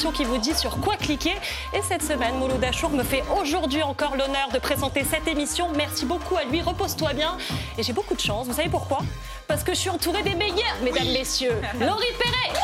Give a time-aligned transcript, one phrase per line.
[0.00, 1.34] l'émission qui vous dit sur quoi cliquer.
[1.74, 5.68] Et cette semaine, Molo Dachour me fait aujourd'hui encore l'honneur de présenter cette émission.
[5.76, 7.36] Merci beaucoup à lui, repose-toi bien.
[7.76, 9.00] Et j'ai beaucoup de chance, vous savez pourquoi?
[9.46, 11.60] Parce que je suis entourée des meilleurs, mesdames, messieurs.
[11.80, 12.48] Laurie Perret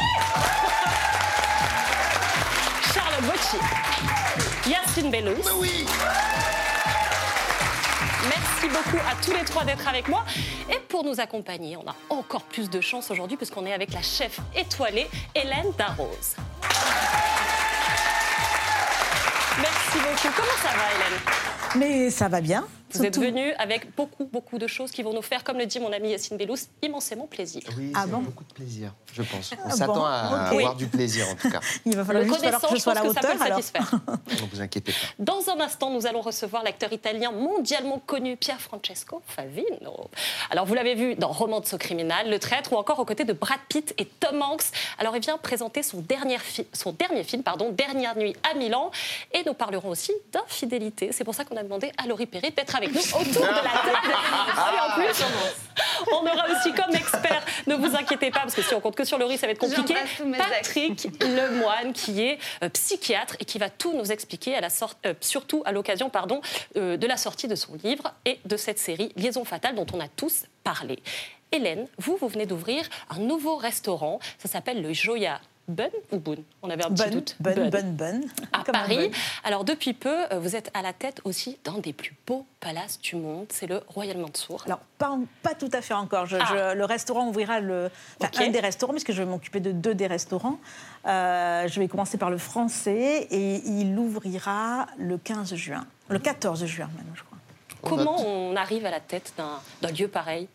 [2.94, 3.58] Charlotte Bocci
[4.70, 5.42] Yacine Bellous
[8.28, 10.24] Merci beaucoup à tous les trois d'être avec moi.
[10.70, 14.00] Et pour nous accompagner, on a encore plus de chance aujourd'hui puisqu'on est avec la
[14.00, 16.36] chef étoilée Hélène Darroze.
[20.22, 21.20] Comment ça va Hélène?
[21.76, 22.64] Mais ça va bien.
[22.92, 25.80] Vous êtes venue avec beaucoup, beaucoup de choses qui vont nous faire, comme le dit
[25.80, 27.62] mon ami Yacine Bellous, immensément plaisir.
[27.76, 29.52] Oui, Ah bon beaucoup de plaisir, je pense.
[29.52, 30.12] On Ah s'attend bon, à
[30.48, 31.60] avoir du plaisir en tout cas.
[31.84, 33.20] Il va falloir Le juste falloir connaissant, que je je sois à la que ça
[33.20, 33.36] peut hauteur.
[33.38, 33.56] le alors.
[33.62, 33.90] satisfaire.
[34.46, 34.98] Ne vous inquiétez pas.
[35.18, 40.08] Dans un instant, nous allons recevoir l'acteur italien mondialement connu Pier Francesco Favino.
[40.50, 43.58] Alors, vous l'avez vu dans Romanzo Criminal, Le Traître, ou encore aux côtés de Brad
[43.68, 44.62] Pitt et Tom Hanks.
[44.98, 48.90] Alors, il vient présenter son dernier, fi- son dernier film, pardon, Dernière nuit à Milan.
[49.32, 51.10] Et nous parlerons aussi d'infidélité.
[51.12, 53.62] C'est pour ça qu'on a demandé à Laurie Perry d'être avec nous autour de la
[53.62, 54.14] table.
[54.56, 55.24] Ah, et en plus,
[56.12, 59.04] on aura aussi comme expert, ne vous inquiétez pas, parce que si on compte que
[59.04, 59.94] sur Laurie, ça va être compliqué.
[60.36, 64.98] Patrick Lemoine, qui est euh, psychiatre et qui va tout nous expliquer, à la sorte,
[65.06, 66.40] euh, surtout à l'occasion pardon,
[66.76, 70.00] euh, de la sortie de son livre et de cette série Liaison fatale dont on
[70.00, 71.02] a tous parlé.
[71.52, 76.36] Hélène, vous, vous venez d'ouvrir un nouveau restaurant, ça s'appelle le Joya Bun ou Boon
[76.62, 77.36] On avait un petit doute.
[77.40, 78.24] bonne, bonne, bonne.
[78.52, 79.08] À Comme un Paris.
[79.08, 79.16] bun.
[79.42, 83.00] Alors depuis peu, euh, vous êtes à la tête aussi d'un des plus beaux palaces
[83.00, 84.62] du monde, c'est le Royal Mansour.
[84.66, 86.26] Alors, pas, tout à fait encore.
[86.26, 86.46] Je- Ah.
[86.72, 88.40] je- le restaurant ouvrira le, enfin, Ok.
[88.46, 90.58] un des restaurants, puisque je vais m'occuper de deux des restaurants.
[91.06, 95.84] Euh, je vais commencer par le français et il ouvrira le 15 juin.
[96.08, 97.38] Le 14 juin même, je crois.
[97.82, 100.48] Comment on arrive à la tête d'un d'un lieu pareil?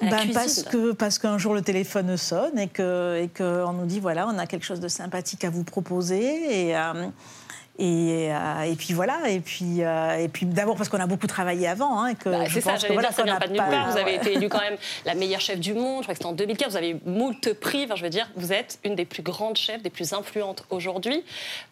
[0.00, 3.28] À la Ben, cuisine parce que parce qu'un jour le téléphone sonne et que et
[3.28, 6.76] que on nous dit voilà on a quelque chose de sympathique à vous proposer et
[6.76, 7.06] euh,
[7.78, 11.26] et, euh, et puis voilà et puis euh, et puis d'abord parce qu'on a beaucoup
[11.26, 13.62] travaillé avant hein, que Bah, c'est ça, j'allais voilà, dire, ça vient pas de nulle
[13.62, 13.90] part.
[13.90, 16.02] Vous avez été élue quand même la meilleure chef du monde.
[16.02, 16.70] Je crois que c'était en 2015.
[16.70, 17.84] Vous avez eu moult prix.
[17.84, 21.24] Enfin, je veux dire, vous êtes une des plus grandes chefs, des plus influentes aujourd'hui.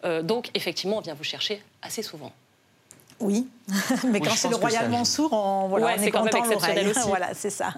[0.03, 2.33] Euh, donc, effectivement, on vient vous chercher assez souvent.
[3.23, 3.47] Oui,
[4.07, 4.89] mais quand c'est le Royal.
[4.89, 7.07] Mansour, on, voilà, Ouais, on c'est est quand même content exceptionnel aussi.
[7.07, 7.73] voilà, c'est ça.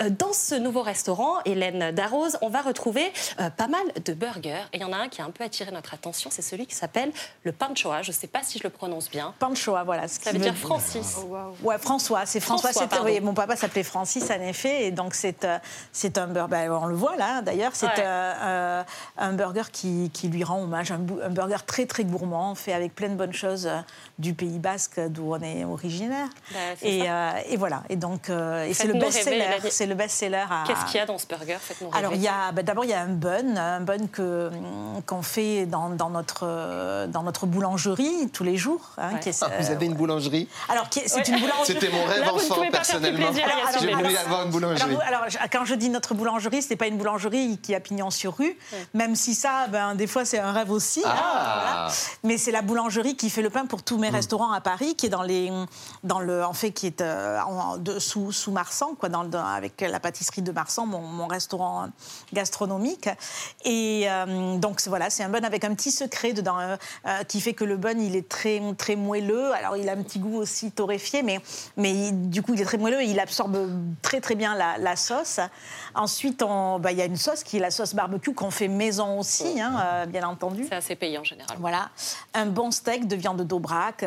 [0.00, 4.62] Euh, Dans ce nouveau restaurant, Hélène Darroze, on va retrouver euh, pas mal de burgers.
[4.72, 6.30] Et il y en a un qui a un peu attiré notre attention.
[6.32, 7.12] C'est celui qui s'appelle
[7.44, 8.00] le panchoa.
[8.02, 9.34] Je ne sais pas si je le prononce bien.
[9.38, 10.08] Panchoa, voilà.
[10.08, 11.16] Ce Ça veut veut dire Francis.
[11.62, 12.72] Ouais, François, c'est François.
[12.72, 15.58] François, oui, mon papa s'appelait Francis, en effet, et donc c'est euh,
[15.92, 16.48] c'est un burger.
[16.50, 17.92] ben, on le voit là, d'ailleurs, c'est Ouais.
[17.98, 18.82] euh,
[19.18, 22.94] un burger qui, qui lui rend hommage, un, un burger très très gourmand, fait avec
[22.94, 23.68] plein de bonnes choses
[24.18, 26.28] du Pays Basque, d'où on est originaire.
[26.52, 27.82] Bah, et, euh, et voilà.
[27.88, 29.46] Et donc, euh, c'est le best-seller.
[29.70, 30.44] C'est le best-seller.
[30.50, 31.58] à- Qu'est-ce qu'il y a dans ce burger?
[31.92, 34.50] Alors, il y a, ben, d'abord, il y a un bun, un bun que,
[35.06, 38.90] qu'on fait dans, dans notre, euh, dans notre boulangerie tous les jours.
[38.98, 39.20] hein, Ouais.
[39.20, 40.48] qui est, Ah, vous euh, avez une boulangerie?
[40.68, 41.22] Alors, c'est Ouais.
[41.28, 41.64] une boulangerie.
[41.66, 43.26] C'était mon rêve Là, enfant, personnellement.
[43.80, 44.96] J'ai voulu avoir une boulangerie.
[45.06, 45.22] Alors,
[45.52, 48.56] quand je dis notre boulangerie, c'est pas une boulangerie qui a pignon sur rue,
[48.94, 51.02] même si ça, ben, des fois, c'est un rêve aussi.
[51.04, 51.60] hein, Ah.
[51.62, 51.88] voilà.
[52.24, 55.06] Mais c'est la boulangerie qui fait le pain pour tous mes restaurants à Paris, qui
[55.06, 55.50] est dans les,
[56.04, 59.80] dans le, en fait, qui est euh, en- de- sous, sous Marsan, quoi, dans, avec
[59.80, 61.88] la pâtisserie de Marsan, mon, mon restaurant
[62.32, 63.08] gastronomique.
[63.64, 66.76] Et euh, donc voilà, c'est un bun avec un petit secret dedans, euh,
[67.28, 69.52] qui fait que le bun, il est très, très moelleux.
[69.54, 71.40] Alors il a un petit goût aussi torréfié, mais,
[71.76, 73.56] mais il- du coup il est très moelleux et il absorbe
[74.02, 75.40] très très bien la, la sauce.
[75.94, 76.40] Ensuite,
[76.80, 79.60] bah, il y a une sauce qui est la sauce barbecue qu'on fait maison aussi,
[79.60, 80.66] hein, bien entendu.
[80.68, 81.56] C'est assez payant en général.
[81.60, 81.88] Voilà,
[82.34, 84.02] un bon steak de viande d'Aubrac,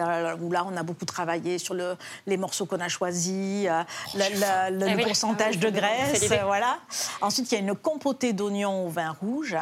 [0.49, 3.83] où là on a beaucoup travaillé sur le, les morceaux qu'on a choisis, euh,
[4.15, 5.03] le, le- le Ah oui.
[5.03, 6.79] pourcentage Ah oui, de graisse, voilà.
[7.21, 9.55] Ensuite il y a une compotée d'oignons au vin rouge.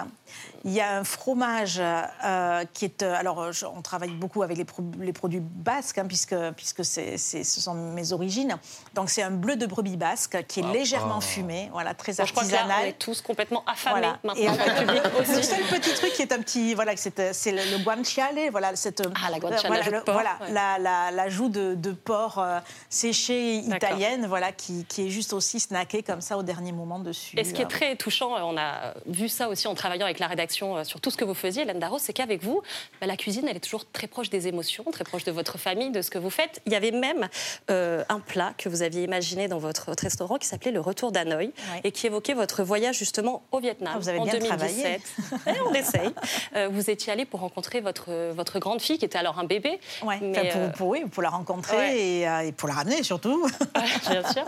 [0.68, 3.02] Il y a un fromage euh, qui est.
[3.02, 6.84] euh, alors, je- on travaille beaucoup avec les, pro- les produits basques, hein, puisque, puisque
[6.84, 8.56] c'est, c'est- ce sont mes origines.
[8.94, 12.32] Donc, c'est un bleu de brebis basque qui est légèrement fumé, voilà, très Bon, je
[12.34, 12.86] crois que là, artisanal.
[12.86, 14.20] on est tous complètement affamés Voilà.
[14.24, 14.34] maintenant.
[14.36, 14.48] Et
[15.36, 18.76] le seul petit truc qui est un petit, voilà, c'est, c'est le, le guanciale, voilà,
[18.76, 20.52] cette, Ah, la guanciale, voilà, la joue de le- porc, voilà, ouais.
[20.52, 22.60] la, la- la joue de, de porc euh,
[22.90, 23.90] séchée D'accord.
[23.90, 27.40] italienne, voilà, qui, qui est juste aussi snackée comme ça au dernier moment dessus.
[27.40, 30.20] Et ce qui est Euh, très touchant, on a vu ça aussi en travaillant avec
[30.20, 32.62] la rédaction, euh, sur tout ce que vous faisiez, Hélène Darros, c'est qu'avec vous,
[33.00, 35.92] bah, la cuisine, elle est toujours très proche des émotions, très proche de votre famille,
[35.92, 36.62] de ce que vous faites.
[36.66, 37.28] Il y avait même
[37.70, 41.12] euh, un plat que vous aviez imaginé dans votre, votre restaurant qui s'appelait le Retour
[41.12, 41.52] d'Hanoï
[41.84, 45.02] et qui évoquait votre voyage justement au Vietnam Ah, vous avez en bien 2017.
[45.48, 46.10] Eh, on essaye.
[46.56, 49.80] Euh, vous étiez allé pour rencontrer votre, votre grande fille qui était alors un bébé.
[50.04, 52.00] Ouais, Mais, enfin, pour, pour- oui, pour la rencontrer ouais.
[52.00, 53.48] et, euh, et pour la ramener surtout.
[54.10, 54.46] Bien sûr.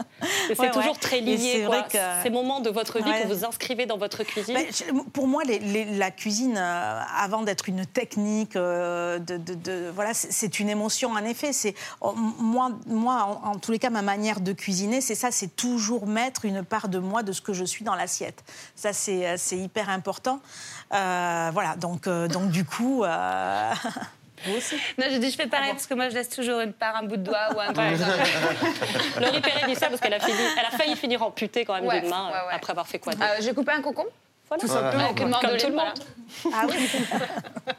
[0.55, 1.37] C'est toujours très lié.
[1.37, 4.57] c'est Ces moments de votre vie que vous inscrivez dans votre cuisine.
[5.13, 9.91] Pour moi, les- les- la cuisine, euh, avant d'être une technique, euh, de, de- de-
[9.93, 11.53] voilà, c'est- une émotion en effet.
[11.53, 15.31] C'est oh, moi, moi, en, en tous les cas, ma manière de cuisiner, c'est ça,
[15.31, 18.43] c'est toujours mettre une part de moi, de ce que je suis dans l'assiette.
[18.75, 20.39] Ça, c'est euh, hyper important.
[20.93, 23.03] Euh, voilà, donc, euh, donc du coup.
[23.03, 23.73] euh,
[24.57, 24.75] aussi.
[24.97, 26.95] Non, j'ai dit je fais Ah pareil parce que moi je laisse toujours une part,
[26.95, 27.99] un bout de doigt ou un truc.
[29.19, 32.27] Laurie Perret dit ça parce qu'elle a, failli finir amputée quand même Ouais, d'une main
[32.27, 32.53] ouais, ouais.
[32.53, 34.09] après avoir fait quoi Euh, j'ai coupé un concombre.
[34.49, 34.61] Voilà.
[34.61, 35.09] Tout simplement.
[35.09, 36.53] Une Comme tout le monde.
[36.53, 36.89] Ah oui.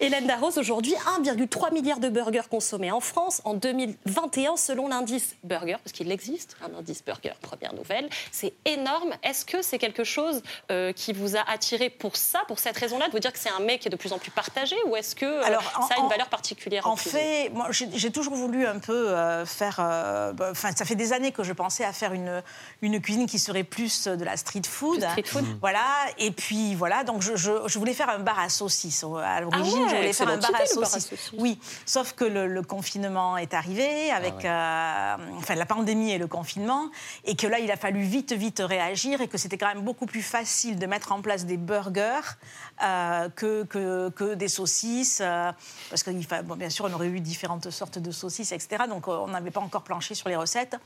[0.00, 0.92] Hélène Darroze, aujourd'hui,
[1.22, 6.56] 1,3 milliard de burgers consommés en France en 2021 selon l'indice burger, parce qu'il existe
[6.62, 8.08] un indice burger, première nouvelle.
[8.32, 9.14] C'est énorme.
[9.22, 10.42] Est-ce que c'est quelque chose
[10.72, 13.52] euh, qui vous a attiré pour ça, pour cette raison-là, de vous dire que c'est
[13.56, 15.86] un mec qui est de plus en plus partagé, ou est-ce que euh, Alors, en-
[15.86, 19.46] ça a une valeur particulière en, En fait, moi, j'ai toujours voulu un peu euh,
[19.46, 19.76] faire.
[19.78, 22.42] bah, Enfin, ça fait des années que je pensais à faire une,
[22.82, 25.02] une cuisine qui serait plus de la street food.
[25.04, 25.44] Street food.
[25.60, 25.84] Voilà.
[26.18, 27.04] Et puis voilà.
[27.04, 29.83] Donc je, je- je voulais faire un bar à saucisses au- à l'origine.
[29.83, 31.32] ouais, je voulais faire un bar à saucisses.
[31.36, 31.58] Oui.
[31.86, 36.90] Sauf que le, le confinement est arrivé avec, euh, enfin, la pandémie et le confinement,
[37.24, 40.06] et que là, il a fallu vite, vite réagir, et que c'était quand même beaucoup
[40.06, 42.36] plus facile de mettre en place des burgers
[42.82, 45.52] euh, que, que, que des saucisses, euh,
[45.90, 46.10] parce que
[46.42, 48.84] bon, bien sûr, on aurait eu différentes sortes de saucisses, etc.
[48.88, 50.76] Donc, on n'avait pas encore planché sur les recettes.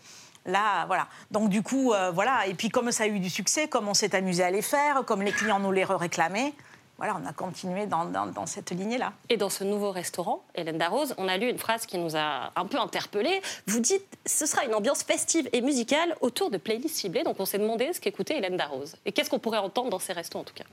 [0.46, 1.08] Là, voilà.
[1.30, 2.46] Donc, du coup, euh, voilà.
[2.46, 5.04] Et puis, comme ça a eu du succès, comme on s'est amusé à les faire,
[5.04, 6.54] comme les clients nous les réclamaient,
[6.98, 9.12] voilà, on a continué dans, dans- cette lignée-là.
[9.28, 12.50] Et dans ce nouveau restaurant, Hélène Darroze, on a lu une phrase qui nous a
[12.56, 13.40] un peu interpellés.
[13.66, 17.22] Vous dites ce sera une ambiance festive et musicale autour de playlists ciblées.
[17.22, 18.96] Donc on s'est demandé ce qu'écoutait Hélène Darroze.
[19.06, 20.64] Et qu'est-ce qu'on pourrait entendre dans ces restos en tout cas?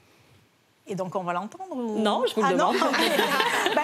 [0.88, 2.00] Et donc on va l'entendre ou...
[2.00, 2.76] Non, je vous le ah, demande.
[2.82, 2.86] Non
[3.76, 3.82] Ben,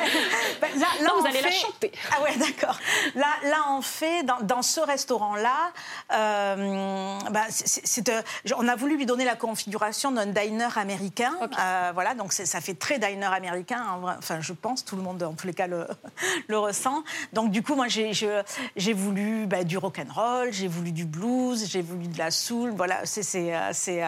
[0.62, 1.92] ben, là, là, Non, vous allez la chanter.
[2.16, 2.78] Ah ouais, d'accord.
[3.16, 5.72] Là, là, on fait dans, dans ce restaurant-là.
[6.14, 8.22] euh, ben, c'est- euh,
[8.56, 11.34] on a voulu lui donner la configuration d'un diner américain.
[11.42, 11.52] Ok.
[11.60, 13.84] Euh, voilà, donc ça fait très diner américain.
[14.20, 15.88] Enfin, je pense, tout le monde en tous les cas le,
[16.48, 17.04] le ressent.
[17.34, 21.06] Donc du coup, moi, j'ai j'ai voulu ben, du rock and roll, j'ai voulu du
[21.06, 22.72] blues, j'ai voulu de la soul.
[22.78, 24.04] Voilà, c'est c'est, c'est,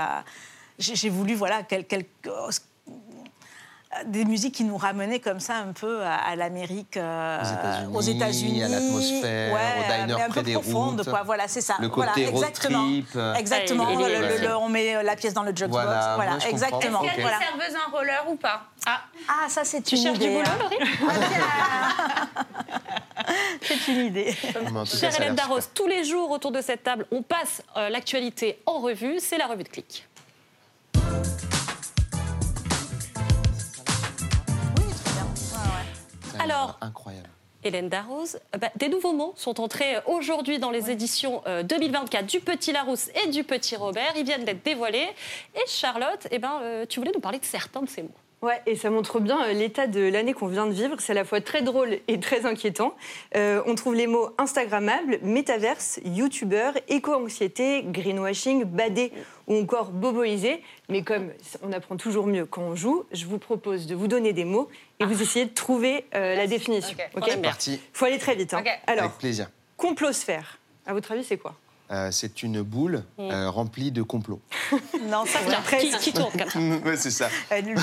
[0.78, 2.06] j'ai j'ai voulu voilà quel- quel-
[4.06, 7.40] des musiques qui nous ramenaient comme ça un peu à, à l'Amérique, euh,
[7.94, 11.24] Aux États-Unis, États-Unis, à l'atmosphère, au diner mais un près peu des profonde, routes, quoi.
[11.24, 11.75] Voilà, c'est ça.
[11.80, 13.34] le voilà, côté road exactement, trip, euh.
[13.34, 15.72] Le- le- le- on met la pièce dans le jukebox.
[15.84, 17.04] Voilà, Voilà, exactement.
[17.04, 17.40] Est-ce qu'il y a Voilà.
[17.40, 18.63] des serveuses en roller ou pas?
[18.86, 20.34] Ah, Ah, ça c'est tu une cherches du idée.
[20.36, 20.57] boulot, hein.
[20.60, 20.78] Laurie?
[23.62, 24.36] C'est une idée.
[24.86, 25.36] Chère Hélène.
[25.36, 29.18] Darroze, tous les jours autour de cette table, on passe euh, l'actualité en revue.
[29.19, 30.07] C'est la revue de clic.
[36.44, 37.30] Alors- incroyable.
[37.66, 41.63] Hélène Darroze, euh, bah, des nouveaux mots sont entrés euh, aujourd'hui dans les éditions euh,
[41.63, 44.12] 2024 du Petit Larousse et du Petit Robert.
[44.18, 45.07] Ils viennent d'être dévoilés.
[45.56, 48.10] Et Charlotte, eh ben, euh, tu voulais nous parler de certains de ces mots.
[48.44, 50.98] Ouais, et ça montre bien euh, l'état de l'année qu'on vient de vivre.
[51.00, 52.94] C'est à la fois très drôle et très inquiétant.
[53.38, 59.13] Euh, on trouve les mots Instagrammable, métaverse, youtubeur, éco-anxiété, greenwashing, badé
[59.48, 60.62] ou encore boboisé.
[60.89, 61.29] Mais comme
[61.62, 64.67] on apprend toujours mieux quand on joue, je vous propose de vous donner des mots
[65.00, 66.98] et vous essayez de trouver euh, la définition.
[67.00, 67.10] Ok.
[67.15, 67.50] ok On aime bien.
[67.50, 68.53] Parti, faut aller très vite.
[68.53, 68.63] hein.
[68.88, 69.50] Alors, avec plaisir.
[69.77, 70.60] complosphère.
[70.86, 71.56] À votre avis, c'est quoi?
[71.92, 73.30] Euh, c'est une boule Mm.
[73.32, 74.42] euh, remplie de complots.
[75.04, 76.60] Non, ça Tiens, qui, qui tourne comme ça
[76.90, 77.28] ouais, c'est ça.
[77.52, 77.75] de-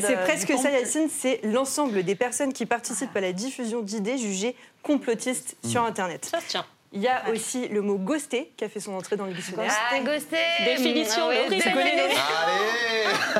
[0.00, 1.08] C'est presque ça, Yacine.
[1.10, 6.26] C'est l'ensemble des personnes qui participent à la diffusion d'idées jugées complotistes sur Internet.
[6.30, 6.64] Ça se tient.
[6.92, 9.70] Il y a aussi le mot ghosté qui a fait son entrée dans le dictionnaire.
[9.92, 12.14] Ah, ghosté Définition, Ah c'est tu connais les- Allez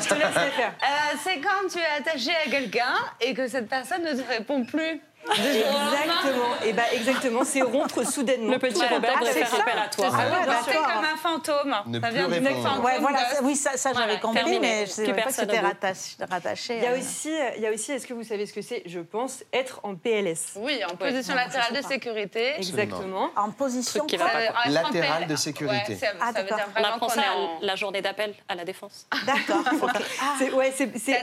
[0.03, 0.75] Je te laisse la faire.
[0.83, 4.65] Euh, C'est quand tu es attaché à quelqu'un et que cette personne ne te répond
[4.65, 5.01] plus.
[5.31, 6.45] Exactement.
[6.65, 8.53] Et bah exactement, c'est rompre soudainement.
[8.53, 9.63] Le petit Ouais, Robert ah, devrait c'est faire ça.
[9.63, 10.05] appel à toi.
[10.11, 10.93] C'est ça, Ah ouais, ghosté d'accord.
[10.95, 11.75] comme un fantôme.
[11.87, 12.69] Ne ça vient du mec répondre.
[12.69, 12.85] fantôme.
[12.85, 14.61] Ouais, voilà, ça- oui, ça, ça j'avais Voilà, compris, terminé.
[14.61, 16.17] mais je Plus savais pas que c'était rattaché.
[16.31, 16.99] rattaché, Il y a euh.
[16.99, 19.81] aussi, il y a aussi, est-ce que vous savez ce que c'est Je pense être
[19.83, 20.53] en PLS.
[20.57, 22.55] Oui, en position non, latérale de sécurité.
[22.57, 23.31] Exactement.
[23.37, 24.01] En position.
[24.01, 24.27] Truc qui quoi.
[24.27, 25.29] va pas, Ça veut- être en Latéral PL.
[25.29, 25.93] de sécurité.
[25.93, 27.59] Ouais, ça, Ah, ça veut dire vraiment qu'on ça est en...
[27.61, 29.07] la journée d'appel à la défense.
[29.27, 29.63] D'accord.
[30.21, 31.23] Ah, C'est c'est c'est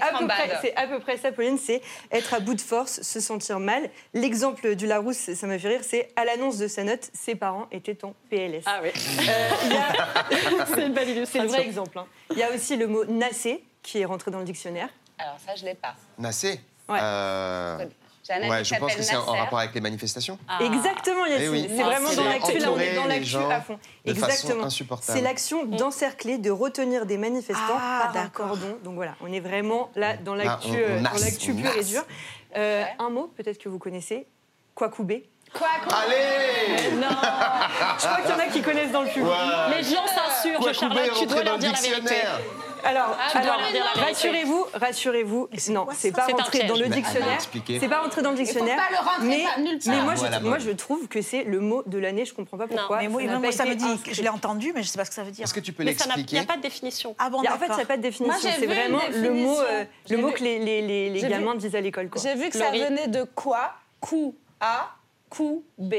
[0.62, 1.57] c'est à peu près ça, Pauline.
[1.57, 1.81] C'est
[2.12, 3.89] être à bout de force, se sentir mal.
[4.13, 5.81] L'exemple du Larousse, ça m'a fait rire.
[5.83, 8.63] C'est à l'annonce de sa note, ses parents étaient en PLS.
[8.65, 8.89] Ah oui.
[9.29, 11.97] Euh, a- C'est une belle C'est le vrai exemple.
[11.99, 12.05] hein.
[12.31, 14.89] Il y a aussi le mot nasser qui est rentré dans le dictionnaire.
[15.17, 15.95] Alors ça, je l'ai pas.
[16.17, 16.59] Nassé?
[16.89, 16.99] Ouais.
[17.01, 17.77] Euh,
[18.27, 20.39] Ouais, je pense que c'est en rapport avec les manifestations.
[20.47, 20.57] Ah.
[20.63, 21.45] Exactement, Yacine.
[21.45, 21.65] Eh oui.
[21.69, 23.77] C'est vraiment dans l'actu, là, on est dans l'actu à fond.
[24.03, 24.63] de Exactement.
[24.63, 25.15] insupportable.
[25.15, 28.79] C'est l'action d'encercler, de retenir des manifestants Ah, par un cordon.
[28.83, 32.03] Donc voilà, on est vraiment là dans l'actu euh, dans l'actu pure et dure.
[32.57, 34.27] Euh, Un mot, peut-être que vous connaissez,
[34.75, 35.27] Kwakoubé.
[35.53, 39.31] Quoi, quoi Allez Non, Je crois qu'il y en a qui connaissent dans le public.
[39.77, 42.15] les gens s'insurgent, Quoi, Charlotte, tu dois leur le dire la vérité.
[42.86, 43.80] Alors, vérité.
[44.00, 45.50] rassurez-vous, rassurez-vous.
[45.70, 47.39] Non, quoi c'est pas rentré dans le Bah, dictionnaire.
[47.80, 48.77] C'est pas rentré dans le dictionnaire.
[48.77, 49.38] pas le rentrer mais,
[50.01, 50.60] moi, Ah, je, moi, mode.
[50.62, 52.25] je trouve que c'est le mot de l'année.
[52.25, 53.00] Je comprends pas pourquoi.
[53.00, 54.13] Mais moi, Ça moi, me dit, inscrit.
[54.13, 55.44] je l'ai entendu, mais je sais pas ce que ça veut dire.
[55.46, 57.15] Est-ce que tu peux Mais ça n'a- il n'y l'expliquer a pas de définition.
[57.18, 57.75] Ah bon, Il a- en fait, d'accord.
[57.75, 58.39] ça n'a pas de définition.
[58.50, 62.10] Moi, C'est vraiment le mot, euh, le mot que les, gamins disent à l'école.
[62.22, 63.74] J'ai vu que ça venait de quoi?
[64.00, 64.92] Coup A,
[65.30, 65.96] coup B.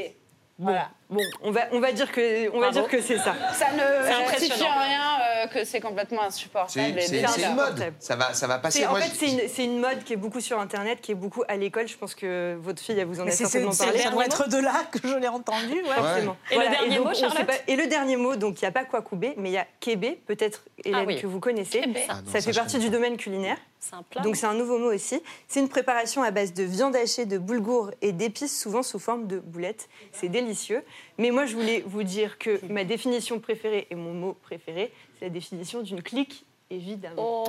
[0.59, 0.89] Voilà.
[1.09, 3.35] Bon, on va, on va dire que, on va dire que c'est ça.
[3.55, 6.95] Ça ne justifie en rien euh, que c'est complètement insupportable.
[7.01, 7.93] C'est c'est- c'est une mode.
[8.01, 8.81] Ça va, ça va passer.
[8.81, 11.13] C'est- en Moi, fait, c'est une, c'est une mode qui est beaucoup sur Internet, qui
[11.13, 11.87] est beaucoup à l'école.
[11.87, 14.03] Je pense que votre fille, elle vous en Mais a c'est- c'est- certainement c'est- parlé.
[14.11, 15.75] doit être de là que je l'ai entendu.
[15.75, 16.25] ouais.
[16.51, 18.73] Et le dernier donc, mot, Charlotte pas- Et le dernier mot, donc il n'y a
[18.73, 21.21] pas Kwakoubé, mais il y a Kébé, peut-être Hélène Ah oui.
[21.21, 21.83] que vous connaissez.
[22.09, 23.59] Ah non, ça ça, fait partie du domaine culinaire.
[23.79, 24.23] C'est un plat.
[24.23, 25.23] Donc c'est un nouveau mot aussi.
[25.47, 29.29] C'est une préparation à base de viande hachée, de boulgour et d'épices, souvent sous forme
[29.29, 29.89] de boulettes.
[30.13, 30.83] C'est délicieux.
[31.19, 35.27] Mais moi, je voulais vous dire que ma définition préférée et mon mot préféré, c'est
[35.27, 37.17] la définition d'une clique, évidemment.
[37.19, 37.45] Oh.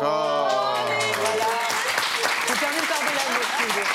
[2.47, 3.87] Termine par de les deux.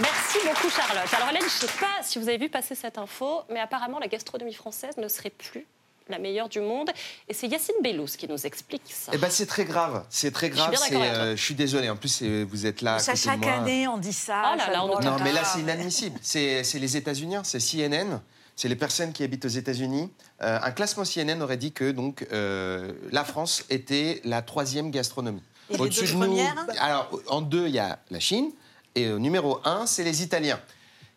[0.00, 1.12] Merci beaucoup, Charlotte.
[1.14, 3.98] Alors, Hélène, je ne sais pas si vous avez vu passer cette info, mais apparemment,
[3.98, 5.66] la gastronomie française ne serait plus
[6.08, 6.90] la meilleure du monde.
[7.28, 9.12] Et c'est Yacine Bellous qui nous explique ça.
[9.14, 10.04] Eh ben, c'est très grave.
[10.10, 10.74] C'est très grave.
[10.92, 11.88] euh, je suis désolé.
[11.90, 12.96] En plus, vous êtes là.
[12.96, 13.52] à Ça, chaque moi.
[13.52, 14.52] année, on dit ça.
[14.52, 16.18] Oh là ça- là, on nous Non, mais là, c'est inadmissible.
[16.22, 18.20] C'est les États-Unis, c'est CNN.
[18.56, 20.10] C'est les personnes qui habitent aux États-Unis.
[20.42, 25.42] Euh, un classement CNN aurait dit que donc euh, la France était la troisième gastronomie.
[25.70, 26.38] Et les deux de nous,
[26.80, 28.50] alors en deux, il y a la Chine
[28.96, 30.58] et au numéro un, c'est les Italiens.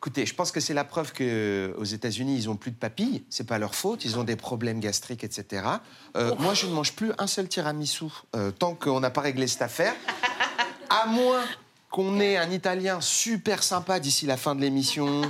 [0.02, 3.24] Écoutez, je pense que c'est la preuve que aux États-Unis, ils ont plus de papilles.
[3.30, 4.04] C'est pas leur faute.
[4.04, 5.64] Ils ont des problèmes gastriques, etc.
[6.18, 8.06] Euh, moi, je ne mange plus un seul tiramisu
[8.36, 9.94] euh, tant qu'on n'a pas réglé cette affaire.
[10.90, 11.44] À moins
[11.92, 15.22] qu'on ait un Italien super sympa d'ici la fin de l'émission,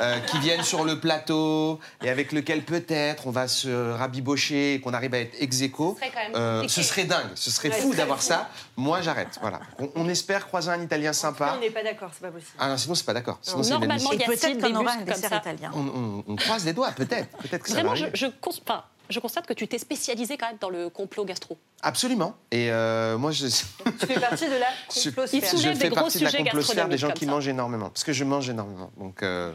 [0.00, 4.80] euh, qui vienne sur le plateau et avec lequel peut-être on va se rabibocher et
[4.80, 5.96] qu'on arrive à être ex aequo.
[5.98, 6.74] Ce serait Euh, compliqué.
[6.74, 8.50] ce serait dingue, ce serait Ouais, fou d'avoir ça.
[8.76, 9.38] Moi, j'arrête.
[9.40, 9.60] Voilà.
[9.78, 11.54] On, on espère croiser un Italien sympa.
[11.56, 12.52] On n'est pas d'accord, c'est pas possible.
[12.58, 13.38] Ah non, sinon c'est pas d'accord.
[13.56, 14.14] Normalement, inadmissible.
[14.14, 15.70] Et Yacine peut-être qu'on aura un dessert italien.
[15.74, 17.28] on, on- on croise les doigts, peut-être.
[17.38, 20.46] Peut-être que ça va Vraiment, je, je, enfin, je constate que tu t'es spécialisé quand
[20.46, 21.58] même dans le complot gastro.
[21.82, 22.34] Absolument.
[22.50, 25.40] Et euh, moi, je, Tu fais partie de la je, complosphère.
[25.42, 27.30] Il soulève je des fais gros partie de la sujets complosphère des gens qui ça.
[27.30, 27.90] mangent énormément.
[27.90, 28.90] Parce que je mange énormément.
[28.96, 29.52] Donc, euh,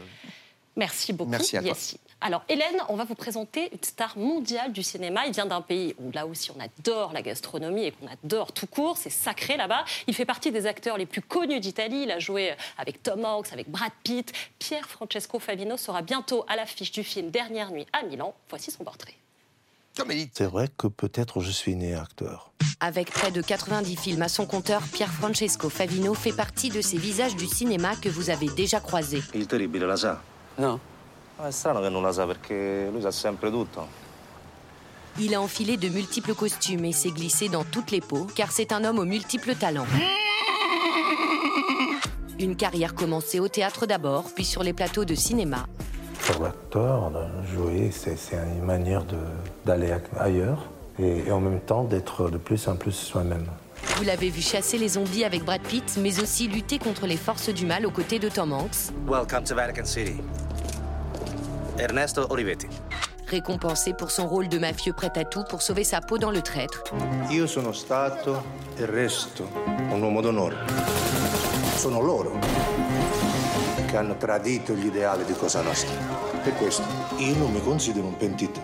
[0.76, 1.70] Merci beaucoup, Merci à toi.
[1.70, 1.98] Yacine.
[2.20, 5.26] Alors, Hélène, on va vous présenter une star mondiale du cinéma.
[5.26, 8.66] Il vient d'un pays où, là aussi, on adore la gastronomie et qu'on adore tout
[8.66, 8.96] court.
[8.96, 9.84] C'est sacré là-bas.
[10.06, 12.02] Il fait partie des acteurs les plus connus d'Italie.
[12.04, 14.32] Il a joué avec Tom Hanks, avec Brad Pitt.
[14.58, 18.34] Pierre Francesco Favino sera bientôt à l'affiche du film Dernière nuit à Milan.
[18.48, 19.14] Voici son portrait.
[19.96, 20.12] Comme.
[20.32, 22.52] C'est vrai que peut-être je suis né acteur.
[22.80, 26.98] Avec près de 90 films à son compteur, Pier Francesco Favino fait partie de ces
[26.98, 29.22] visages du cinéma que vous avez déjà croisés.
[29.34, 30.22] Il terribile la sa?
[30.58, 30.78] No.
[31.38, 33.86] Ma È strano che non la sa perché lui sa sempre tutto.
[35.18, 38.70] Il a enfilé de multiples costumes et s'est glissé dans toutes les peaux, car c'est
[38.72, 39.86] un homme aux multiples talents.
[42.38, 45.66] Une carrière commencée au théâtre d'abord, puis sur les plateaux de cinéma.
[46.40, 49.04] L'acteur, de jouer, c'est une manière
[49.64, 50.58] d'aller ailleurs
[50.98, 53.46] et, et en même temps d'être de plus en plus soi-même.
[53.96, 57.48] Vous l'avez vu chasser les zombies avec Brad Pitt, mais aussi lutter contre les forces
[57.48, 58.92] du mal aux côtés de Tom Hanks.
[59.08, 60.16] Welcome to Vatican City.
[61.78, 62.68] Ernesto Olivetti.
[63.28, 66.42] Récompensé pour son rôle de mafieux prêt à tout pour sauver sa peau dans le
[66.42, 66.82] traître.
[67.30, 68.42] Io sono stato
[68.78, 69.48] e resto
[69.92, 70.56] un uomo d'onore.
[71.76, 72.38] Sono loro
[73.96, 75.96] che hanno tradito gli ideali di Cosa Nostra.
[76.42, 76.82] Per questo
[77.16, 78.60] io non mi considero un pentito.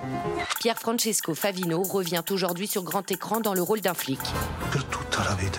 [0.58, 4.20] Pier Francesco Favino revient aujourd'hui sur grand écran dans le rôle d'un flic.
[4.70, 5.58] Per tutta la vita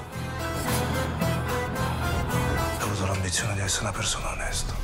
[2.80, 4.76] ho avuto l'ambizione di essere una persona onesta.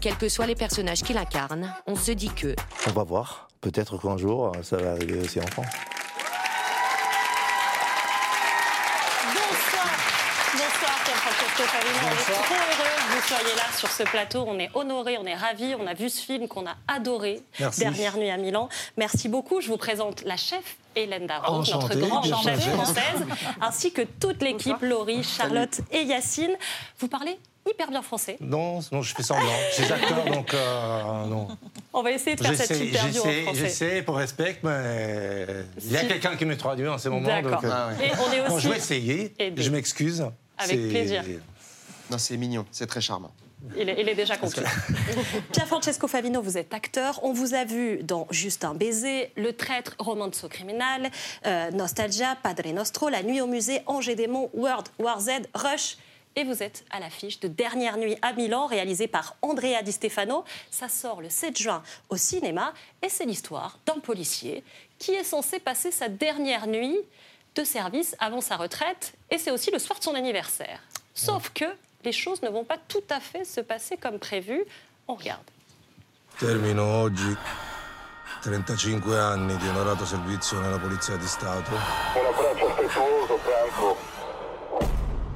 [0.00, 2.54] Quels que soient les personnages qu'il incarne, on se dit que
[2.86, 3.48] On va voir.
[3.60, 5.66] Peut-être qu'un jour, ça va arriver aussi en France.
[9.34, 9.90] Bonsoir.
[10.52, 11.98] Bonsoir, Pierre Francesco Favino.
[12.04, 14.44] On est trop heureux que vous soyez là sur ce plateau.
[14.46, 15.74] On est honorés, on est ravis.
[15.78, 17.80] On a vu ce film qu'on a adoré, Merci.
[17.80, 18.68] Dernière nuit à Milan.
[18.98, 19.60] Merci beaucoup.
[19.60, 23.26] Je vous présente la chef Hélène Darroze, notre grande chef française,
[23.60, 26.54] ainsi que toute l'équipe, Laurie, Charlotte et Yacine.
[26.98, 27.38] Vous parlez
[27.68, 28.36] hyper bien français.
[28.40, 29.46] Non, non, je fais semblant.
[29.70, 31.48] Je suis acteur, donc euh, non.
[31.94, 33.44] On va essayer de faire cette interview en français.
[33.54, 35.46] j'essaie pour respect, mais
[35.82, 37.26] il y a Si- quelqu'un qui me traduit en ce moment.
[37.26, 37.52] D'accord.
[37.52, 38.06] Donc, euh, Ah ouais.
[38.08, 39.34] Et on est bon, aussi je vais essayer.
[39.38, 39.62] aider.
[39.62, 40.26] Je m'excuse.
[40.58, 41.24] Avec C'est- plaisir.
[42.10, 43.32] Non, c'est mignon, c'est très charmant.
[43.78, 44.60] Il est, il est déjà compris.
[45.52, 47.18] Pierre Francesco Favino, vous êtes acteur.
[47.22, 51.10] On vous a vu dans Juste un baiser, Le traître, Romanzo criminal,
[51.46, 55.96] euh, Nostalgia, Padre Nostro, La nuit au musée, Angers Démon, World War Z, Rush.
[56.36, 60.44] Et vous êtes à l'affiche de Dernière nuit à Milan, réalisé par Andrea Di Stefano.
[60.70, 62.74] Ça sort le 7 juin au cinéma.
[63.02, 64.62] Et c'est l'histoire d'un policier
[64.98, 66.98] qui est censé passer sa dernière nuit
[67.54, 69.14] de service avant sa retraite.
[69.30, 70.80] Et c'est aussi le soir de son anniversaire.
[71.14, 71.64] Sauf que
[72.04, 74.64] les choses ne vont pas tout à fait se passer comme prévu.
[75.08, 75.44] On regarde.
[76.38, 77.36] Termino oggi
[78.42, 81.70] 35 anni di onorato servizio nella Polizia di Stato.
[81.70, 83.96] Un abbraccio affettuoso, Franco.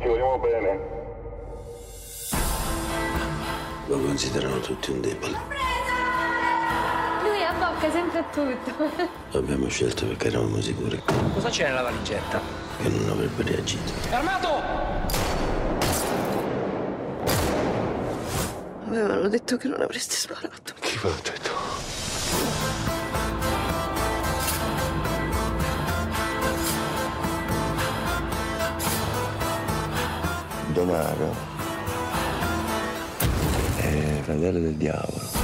[0.01, 0.81] Ci vogliamo bene?
[3.87, 5.78] Lo considerano tutti un debole.
[7.79, 9.09] Abbocca sempre a tutto.
[9.39, 11.01] L'abbiamo scelto perché eravamo sicuri
[11.33, 12.41] Cosa c'è nella valigetta?
[12.83, 13.93] che non avrebbe reagito.
[14.11, 14.49] Armato!
[18.87, 20.75] Avevano detto che non avresti sparato.
[20.81, 21.51] Chi ve l'ha detto?
[30.73, 31.35] Donaro
[33.77, 35.38] è fratello del diavolo.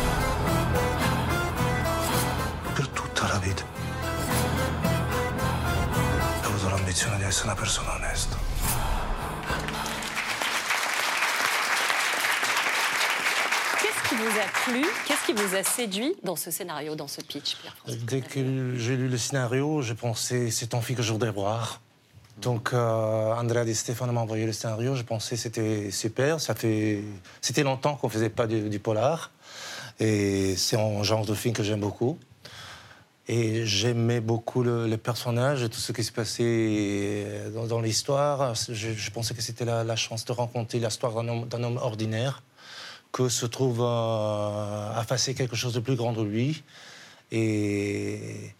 [6.95, 8.37] L'ambizione di essere una persona onesta.
[13.81, 14.87] Qu'est-ce qui vous a plu?
[15.05, 17.75] Qu'est-ce qui vous a séduit dans ce scénario, dans ce pitch, Pierre
[18.05, 21.81] Dès que j'ai lu le scénario, j'ai pensé c'est ton fille que je voudrais voir.
[22.37, 26.41] Donc euh, Andrea Di Stefano m'a envoyé le scénario, je pensais c'était super.
[26.41, 27.03] Ça fait
[27.41, 29.33] c'était longtemps qu'on faisait pas du, du polar
[29.99, 32.21] et c'est un genre de film que j'aime beaucoup.
[33.27, 38.55] Et j'aimais beaucoup le, les personnages tout ce qui se passait dans, dans l'histoire.
[38.55, 42.43] Je, je pensais que c'était la, chance de rencontrer l'histoire d'un homme, ordinaire
[43.13, 46.65] que se trouve euh, à passer quelque chose de plus grand de lui.
[47.31, 48.53] Et,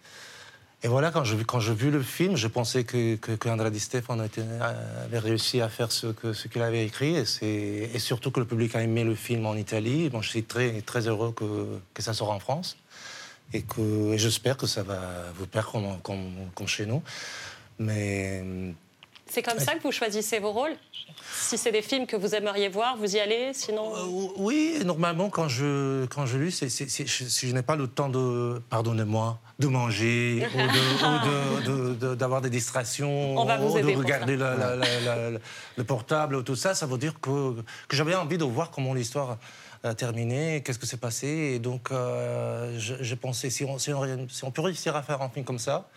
[0.83, 3.79] voilà, quand vu, quand j'ai vu le film, je pensais que, que, que Andrea Di
[3.79, 4.43] Stefano était-
[5.03, 7.15] avait réussi à faire ce, que, qu'il avait écrit.
[7.41, 10.09] Et, surtout que le public a aimé le film en Italie.
[10.21, 12.77] Je suis très, heureux que, que ça sort en France.
[13.53, 14.99] Et, que, et j'espère que ça va
[15.37, 17.01] vous plaire comme, comme, comme chez nous.
[17.79, 18.43] Mais
[19.27, 20.75] C'est comme ça que vous choisissez vos rôles?
[21.31, 23.91] Si c'est des films que vous aimeriez voir, vous y allez Sinon.
[24.37, 27.75] Oui, normalement, quand je, quand je lis, c'est, c'est- c'est- je- si je n'ai pas
[27.75, 33.37] le temps de, pardonnez-moi, de manger ou, de- ou de- de- de- d'avoir des distractions,
[33.37, 34.55] On va vous ou de regarder ça.
[34.55, 35.39] la- la- la- la-
[35.77, 37.53] le portable ou tout ça, ça veut dire que,
[37.87, 39.37] que j'avais envie de voir comment l'histoire
[39.97, 41.27] terminé, qu'est-ce que s'est passé.
[41.27, 45.45] Et donc, euh, je pensais, si on, si, on, peut réussir à faire un film
[45.45, 45.87] comme ça,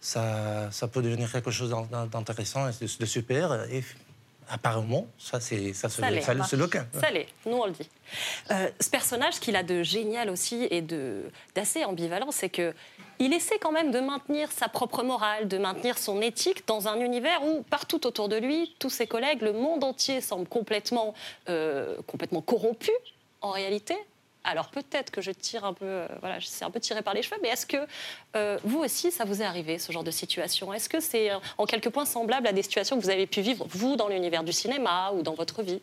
[0.00, 3.66] ça, ça peut devenir quelque chose d'in- d'intéressant et de, super.
[4.50, 6.10] Apparemment, ça, c'est, ça, se- Ça
[6.56, 6.84] le cas.
[7.00, 7.88] Ça l'est, nous on le dit.
[8.50, 12.74] Euh, ce personnage qu'il a de génial aussi et de d'assez ambivalent, c'est que
[13.20, 17.00] il essaie quand même de maintenir sa propre morale, de maintenir son éthique dans un
[17.00, 21.14] univers où partout autour de lui, tous ses collègues, le monde entier semble complètement
[21.48, 22.92] euh, complètement corrompu
[23.40, 23.96] en réalité.
[24.44, 27.12] Alors peut-être que je tire un peu, euh, voilà, je suis un peu tiré par
[27.12, 27.76] les cheveux, mais est-ce que
[28.36, 30.72] euh, vous aussi, ça vous est arrivé ce genre de situation?
[30.72, 33.40] Est-ce que c'est euh, en quelque point semblable à des situations que vous avez pu
[33.42, 35.82] vivre vous dans l'univers du cinéma ou dans votre vie?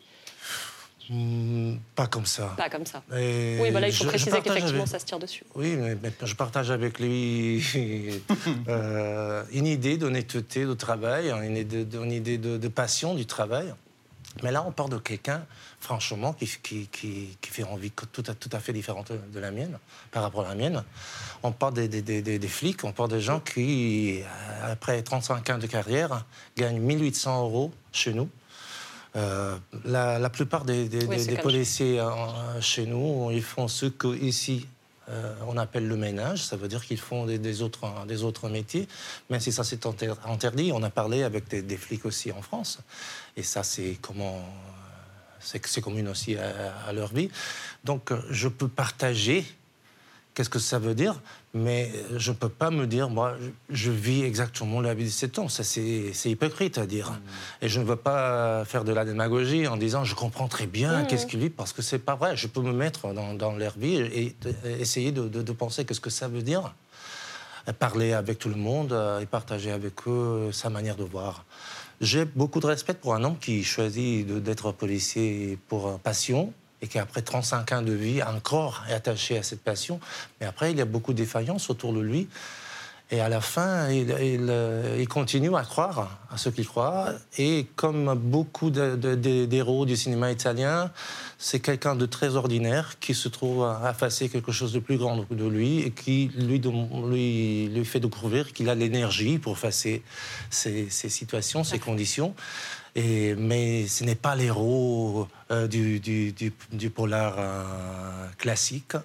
[1.08, 2.54] Hmm, pas comme ça.
[2.56, 3.04] Pas comme ça.
[3.16, 5.44] Et Oui, voilà, il faut je- préciser qu'effectivement, avec- ça se tire dessus.
[5.54, 7.62] Oui, mais, mais je partage avec lui
[8.68, 13.24] euh, une idée d'honnêteté de travail, une idée, de, une idée de, de passion du
[13.26, 13.72] travail.
[14.42, 15.44] Mais là, on parle de quelqu'un,
[15.80, 19.40] franchement, qui, qui, qui, qui fait une vie tout à, tout à fait différente de
[19.40, 19.78] la mienne,
[20.12, 20.84] par rapport à la mienne.
[21.42, 25.50] On parle des, des, des, des- flics, on parle des gens qui, euh, après 35
[25.50, 26.24] ans de carrière,
[26.56, 28.28] gagnent 1800 euros chez nous.
[29.16, 34.66] Euh, la, la plupart des, des- Oui, policiers euh, chez nous, ils font ce qu'ici
[35.46, 36.42] on appelle le ménage.
[36.44, 38.88] Ça veut dire qu'ils font des, autres, des autres métiers.
[39.30, 42.78] Même si ça c'est inter- interdit, on a parlé avec des, flics aussi en France.
[43.36, 44.42] Et ça, c'est comment.
[45.38, 47.30] C'est c'est commun aussi à, à leur vie.
[47.84, 49.44] Donc, euh, je peux partager
[50.36, 51.20] qu'est-ce que ça veut dire,
[51.54, 53.36] mais je ne peux pas me dire, moi,
[53.70, 55.48] je, vis exactement la vie de cet homme.
[55.48, 57.18] Ça, c'est hypocrite à dire.
[57.62, 61.00] Et je ne veux pas faire de la démagogie en disant, je comprends très bien
[61.00, 61.06] Mhm.
[61.06, 62.36] qu'est-ce qu'ils vivent, parce que c'est pas vrai.
[62.36, 65.86] Je peux me mettre dans, dans leur vie et, et essayer de, de- de penser
[65.86, 66.74] qu'est-ce que ça veut dire.
[67.80, 71.44] Parler avec tout le monde euh, et partager avec eux sa manière de voir.
[72.00, 76.88] J'ai beaucoup de respect pour un homme qui choisit d'être policier pour euh, passion et
[76.88, 80.00] qui, après 35 ans de vie, encore est attaché à cette passion.
[80.40, 82.28] Mais après, il y a beaucoup de défaillances autour de lui.
[83.12, 87.12] Et à la fin, il, euh, continue à croire à ce qu'il croit.
[87.38, 90.90] Et comme beaucoup d'héros du cinéma italien,
[91.38, 95.24] c'est quelqu'un de très ordinaire qui se trouve à effacer quelque chose de plus grand
[95.30, 96.60] de lui et qui lui,
[97.84, 100.02] fait découvrir qu'il a l'énergie pour effacer
[100.50, 102.34] ces, ces situations, ces conditions.
[102.96, 107.62] Mais ce n'est pas l'héros euh, du polar euh,
[108.38, 108.96] classique.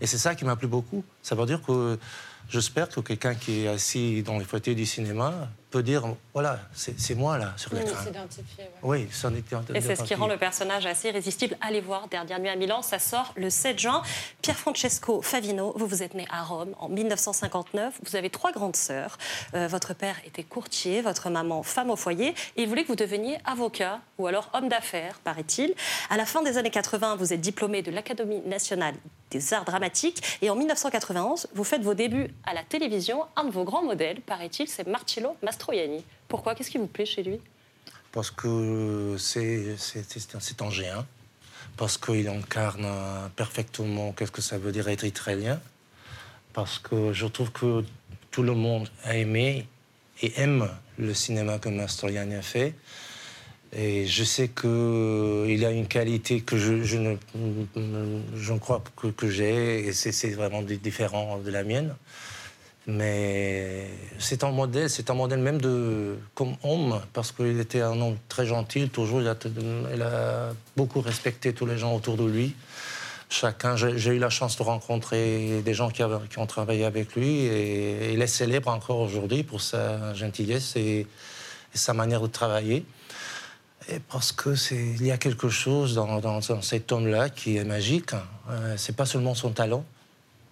[0.00, 1.04] Et c'est ça qui m'a plu beaucoup.
[1.22, 1.98] Ça veut dire que
[2.48, 7.16] j'espère que quelqu'un qui est assis dans les fauteuils du cinéma peut dire voilà, c'est
[7.16, 7.96] moi là sur l'écran.
[8.82, 11.56] Oui, c'en est Et c'est ce qui rend le personnage assez irrésistible.
[11.60, 14.02] Allez voir Dernière nuit à Milan, ça sort le 7 juin.
[14.40, 18.00] Pier Francesco Favino, vous vous êtes né à Rome en 1959.
[18.04, 19.18] Vous avez trois grandes sœurs.
[19.54, 22.34] Euh, votre père était courtier, votre maman femme au foyer.
[22.56, 25.74] Et il voulait que vous deveniez avocat ou alors homme d'affaires, paraît-il.
[26.08, 28.94] À la fin des années 80, vous êtes diplômé de l'Académie nationale
[29.34, 30.38] des arts dramatiques.
[30.42, 33.24] Et en 1991, vous faites vos débuts à la télévision.
[33.36, 35.36] Un de vos grands modèles, paraît-il, c'est Marcello
[36.28, 36.54] Pourquoi?
[36.54, 37.38] Qu'est-ce qui vous plaît chez lui?
[38.12, 39.76] Parce que c'est
[40.70, 41.06] géant.
[41.76, 42.86] Parce qu'il incarne
[43.34, 45.60] parfaitement qu'est-ce que ça veut dire être italien.
[46.52, 47.84] Parce que je trouve que
[48.30, 49.66] tout le monde a aimé
[50.22, 52.74] et aime le cinéma que Mastroianni a fait.
[53.72, 59.86] Et je sais qu'il a une qualité que je, je ne, crois que, que j'ai,
[59.88, 61.96] et c'est vraiment di- différent de la mienne.
[62.86, 67.98] Mais c'est un modèle, c'est un modèle même de, comme homme, parce qu'il était un
[67.98, 72.54] homme très gentil, toujours, il a, beaucoup respecté tous les gens autour de lui.
[73.30, 78.12] Chacun, j'ai eu la chance de rencontrer des gens qui, ont travaillé avec lui, et
[78.12, 81.06] il est célèbre encore aujourd'hui pour sa gentillesse et,
[81.72, 82.84] sa manière de travailler.
[83.88, 88.12] Et parce que c'est, il y a quelque chose dans, cet homme-là qui est magique.
[88.48, 89.84] Euh, c'est pas seulement son talent,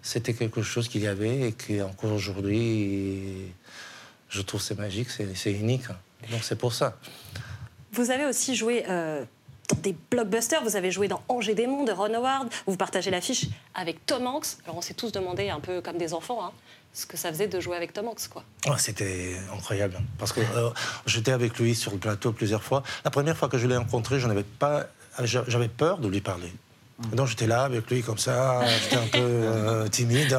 [0.02, 3.52] c'était quelque chose qu'il y avait et qui encore aujourd'hui,
[4.28, 5.86] je trouve c'est magique, c'est, unique.
[6.30, 6.98] Donc c'est pour ça.
[7.92, 9.24] Vous avez aussi joué euh,
[9.68, 10.62] dans des blockbusters.
[10.64, 12.48] Vous avez joué dans Angers Démon de Ron Howard.
[12.66, 14.58] Vous partagez l'affiche avec Tom Hanks.
[14.64, 16.52] Alors on s'est tous demandé, un peu comme des enfants, hein,
[16.92, 18.44] ce que ça faisait de jouer avec Tom Hanks, quoi.
[18.78, 20.70] C'était incroyable parce que euh,
[21.06, 22.82] j'étais avec lui sur le plateau plusieurs fois.
[23.04, 24.86] La première fois que je l'ai rencontré, je n'avais pas,
[25.22, 26.52] j'avais peur de lui parler.
[27.14, 30.38] Donc j'étais là avec lui comme ça, j'étais un peu euh, timide.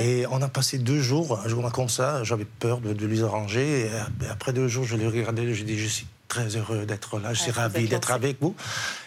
[0.00, 3.22] Et on a passé deux jours, un jour comme ça, j'avais peur de, de lui
[3.22, 3.86] arranger.
[4.22, 6.86] Et après deux jours, je l'ai regardé, je lui ai dit, je suis très heureux
[6.86, 8.54] d'être là, je suis Ouais, ravi d'être avec vous.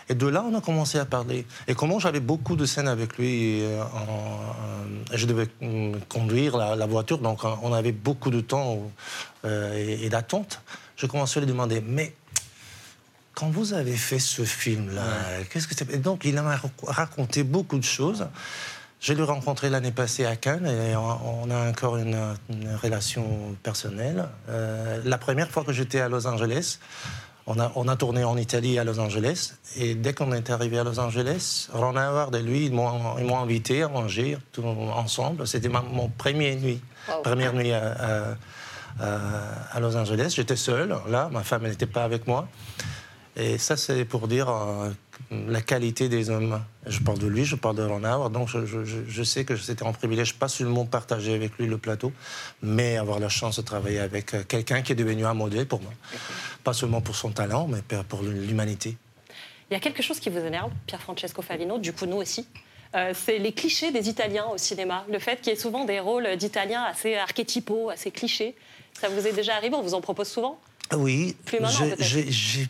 [0.09, 1.45] Et de là, on a commencé à parler.
[1.67, 6.55] Et comment j'avais beaucoup de scènes avec lui, euh, en- euh, je devais hum, conduire
[6.57, 8.79] la, la voiture, donc euh, on avait beaucoup de temps
[9.45, 10.61] euh, et, et d'attente.
[10.97, 12.13] Je commençais à lui demander, mais
[13.35, 15.03] quand vous avez fait ce film-là,
[15.49, 16.01] qu'est-ce que c'est?
[16.01, 18.27] Donc, il m'a rac- raconté beaucoup de choses.
[19.01, 22.17] Je l'ai rencontré l'année passée à Cannes et on a encore une,
[22.49, 24.25] une relation personnelle.
[24.49, 26.79] Euh, la première fois que j'étais à Los Angeles,
[27.45, 29.53] on a, on a tourné en Italie à Los Angeles.
[29.75, 33.25] Et dès qu'on est arrivé à Los Angeles, Ron Howard et lui, ils m'ont ils
[33.25, 35.45] m'ont invité à manger tout ensemble.
[35.45, 37.21] C'était ma- mon premier nuit, Wow.
[37.21, 38.35] première nuit à,
[38.99, 40.33] à- Los Angeles.
[40.35, 42.47] J'étais seul, là, ma femme n'était pas avec moi.
[43.37, 44.89] Et ça, c'est pour dire euh,
[45.49, 46.63] la qualité des hommes.
[46.87, 49.43] Je parle de lui, je parle de Ron Howard, donc je, je- je- je sais
[49.43, 52.13] que c'était un privilège, pas seulement partager avec lui le plateau,
[52.61, 55.81] mais avoir la chance de travailler avec euh, quelqu'un qui est devenu un modèle pour
[55.81, 55.91] moi.
[56.63, 58.95] Pas seulement pour son talent, mais pour- l'humanité.
[59.69, 62.47] Il y a quelque chose qui vous énerve, Pier Francesco Favino, du coup nous aussi.
[62.95, 65.03] Euh, c'est les clichés des Italiens au cinéma.
[65.11, 68.55] Le fait qu'il y ait souvent des rôles d'Italiens assez archétypaux, assez clichés.
[68.93, 69.75] Ça vous est déjà arrivé?
[69.75, 70.57] On vous en propose souvent?
[70.95, 72.03] Oui, Plus maintenant, j'ai- peut-être.
[72.03, 72.67] j'ai- j'ai-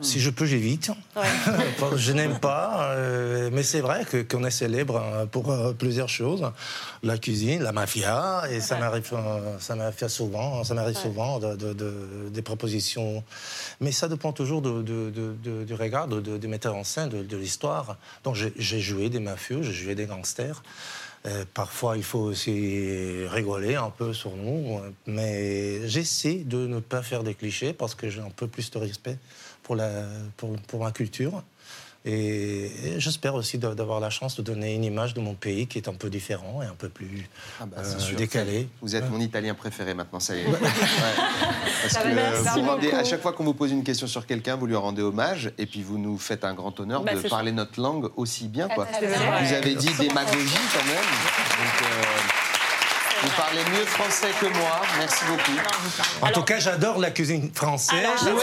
[0.00, 0.90] si je peux, j'évite.
[1.96, 6.08] Je n'aime pas, euh, mais c'est vrai que- qu'on est célèbre euh, pour euh, plusieurs
[6.08, 6.50] choses.
[7.02, 11.54] La cuisine, la mafia, et ça m'arrive, euh, ça m'arrive souvent, ça m'arrive souvent de,
[11.56, 13.22] de- de- des propositions.
[13.80, 17.96] Mais ça dépend toujours du regard, du metteur en scène, de, l'histoire.
[18.24, 20.62] Donc j'ai- joué des mafieux, j'ai joué des gangsters.
[21.26, 27.02] Euh, parfois, il faut aussi rigoler un peu sur nous, mais j'essaie de ne pas
[27.02, 29.18] faire des clichés parce que j'ai un peu plus de respect
[29.66, 29.90] pour, la,
[30.36, 31.42] pour, pour ma culture.
[32.04, 35.78] Et, et j'espère aussi d'avoir la chance de donner une image de mon pays qui
[35.78, 38.68] est un peu différent et un peu plus bah, euh, décalé.
[38.80, 40.46] Vous êtes mon italien préféré maintenant, ça y est.
[40.46, 40.70] Ouais.
[41.82, 44.24] Parce Ça que euh, vous rendez, à chaque fois qu'on vous pose une question sur
[44.24, 47.28] quelqu'un, vous lui rendez hommage et puis vous nous faites un grand honneur Bah, de
[47.28, 48.68] parler notre langue aussi bien.
[48.68, 48.86] Quoi.
[48.86, 51.10] Vous avez dit démagogie quand même.
[51.58, 52.02] Donc, euh,
[53.22, 54.80] Vous parlez mieux français que moi.
[54.98, 55.58] Merci beaucoup.
[56.22, 58.06] En tout cas, j'adore la cuisine française.
[58.24, 58.38] Alors,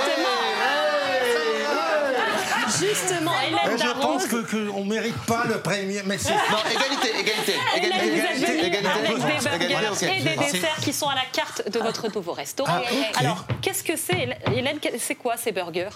[2.67, 6.31] justement, Hélène je pense que qu'on ne mérite pas le premier, mais c'est...
[6.33, 10.75] Non, égalité, égalité, Hélène, vous êtes égalité, égalité, avec des égalité, burgers et des desserts
[10.81, 12.71] qui sont à la carte de votre nouveau restaurant.
[12.75, 13.19] Ah.
[13.19, 15.89] Alors, qu'est-ce que c'est, Hélène C'est quoi ces burgers?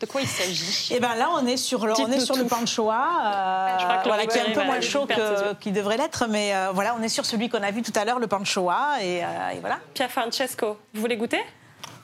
[0.00, 0.92] De quoi il s'agit?
[0.92, 3.98] Et ben là, on est sur le, on est sur le panchoa, euh, Je crois
[3.98, 6.96] que voilà, qui est un peu moins chaud que- qu'il devrait l'être, mais euh, voilà,
[6.98, 9.60] on est sur celui qu'on a vu tout à l'heure, le panchoa, et, euh, et
[9.60, 9.78] voilà.
[9.94, 11.40] Pierre Francesco, vous voulez goûter?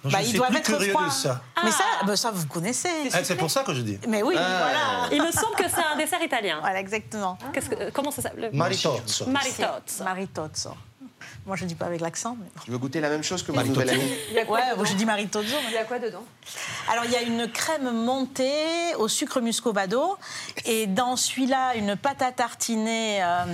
[0.05, 1.07] Je Bah, suis ils doivent plus être curieux froids.
[1.07, 1.41] de ça.
[1.65, 2.89] Mais ça, bah, ça vous connaissez.
[3.13, 3.99] Ah, c'est pour ça que je dis.
[4.09, 4.59] Mais oui, Ah.
[4.61, 5.09] voilà.
[5.13, 6.59] Il me semble que c'est un dessert italien.
[6.61, 7.37] Voilà, exactement.
[7.53, 8.51] Que- comment ça s'appelle?
[8.53, 9.27] Maritozzo.
[9.27, 10.05] Maritozzo.
[10.05, 10.71] Maritozzo.
[11.49, 12.37] Moi, je dis pas avec l'accent.
[12.39, 12.47] Mais...
[12.63, 14.13] Tu veux goûter la même chose que ma nouvelle amie
[14.49, 15.57] Ouais, je dis Maritozzo.
[15.65, 16.23] mais- Il y a quoi dedans
[16.93, 20.17] Alors, il y a une crème montée au sucre muscovado
[20.67, 23.45] et dans celui-là, une pâte à tartiner euh,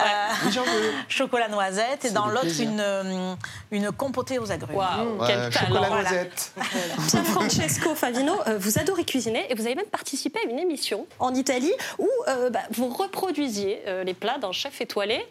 [0.00, 0.50] euh,
[1.08, 3.34] chocolat noisette et dans l'autre, une, euh,
[3.70, 4.74] une compotée aux agrumes.
[4.76, 6.52] Waouh, Ouais, quel chocolat talent noisette.
[7.10, 11.06] Pierre Francesco Favino, euh, vous adorez cuisiner et vous avez même participé à une émission
[11.18, 15.22] en Italie où euh, bah, vous reproduisiez euh, les plats d'un chef étoilé.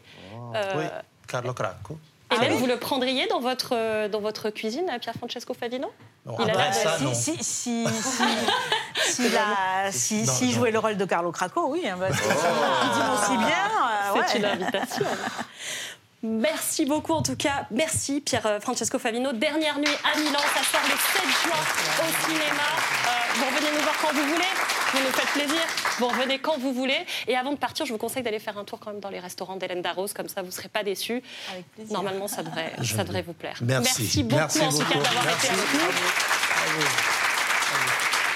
[0.55, 0.83] Euh, Oui,
[1.31, 1.97] Carlo Cracco.
[2.33, 5.91] Hélène, oui vous le prendriez dans votre, euh, dans votre cuisine, à Pierre Francesco Favino
[6.25, 7.13] Non, Il après ça, si, non.
[7.13, 8.23] si, si, si,
[9.13, 10.51] si, la- si- Non, si non.
[10.51, 13.47] jouait le rôle de Carlo Cracco, oui, hein, parce que aussi bien.
[13.49, 14.39] euh, C'est ouais.
[14.39, 15.05] une invitation.
[16.23, 17.65] Merci beaucoup en tout cas.
[17.71, 19.33] Merci Pierre euh, Francesco Favino.
[19.33, 21.59] Dernière nuit à Milan, ça sort le 7 juin
[21.99, 22.61] au cinéma.
[22.61, 24.45] Euh, vous revenez nous voir quand vous voulez.
[24.93, 25.61] Vous nous faites plaisir.
[25.99, 26.97] Vous revenez quand vous voulez.
[27.27, 29.19] Et avant de partir, je vous conseille d'aller faire un tour quand même dans les
[29.19, 30.13] restaurants d'Hélène Darroze.
[30.13, 31.21] Comme ça, vous ne serez pas déçus.
[31.51, 31.93] Avec plaisir.
[31.93, 33.57] Normalement, ça devrait, ça devrait vous plaire.
[33.61, 34.23] Merci.
[34.23, 35.79] beaucoup Merci en tout cas d'avoir été avec nous.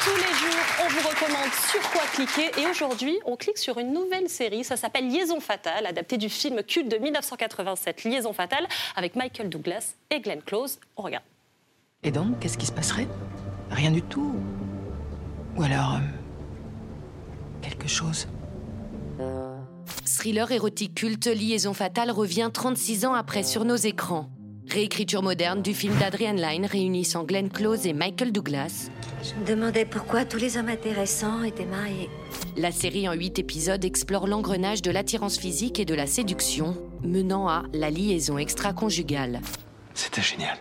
[0.03, 2.51] Tous les jours, on vous recommande sur quoi cliquer.
[2.61, 4.63] Et aujourd'hui, on clique sur une nouvelle série.
[4.63, 9.95] Ça s'appelle Liaison fatale, adaptée du film culte de 1987, Liaison fatale, avec Michael Douglas
[10.11, 10.79] et Glenn Close.
[10.95, 11.23] On regarde.
[12.03, 13.07] Et donc, qu'est-ce qui se passerait?
[13.71, 14.35] Rien du tout?
[15.55, 15.95] Ou alors...
[15.95, 16.14] euh,
[17.65, 18.27] quelque chose
[20.05, 24.29] Thriller érotique culte Liaison fatale revient 36 ans après sur nos écrans.
[24.67, 28.89] Réécriture moderne du film d'Adrian Lyne réunissant Glenn Close et Michael Douglas.
[29.23, 32.09] Je me demandais pourquoi tous les hommes intéressants étaient mariés.
[32.57, 37.47] La série en 8 épisodes explore l'engrenage de l'attirance physique et de la séduction, menant
[37.47, 39.41] à la liaison extra-conjugale.
[39.93, 40.57] C'était génial.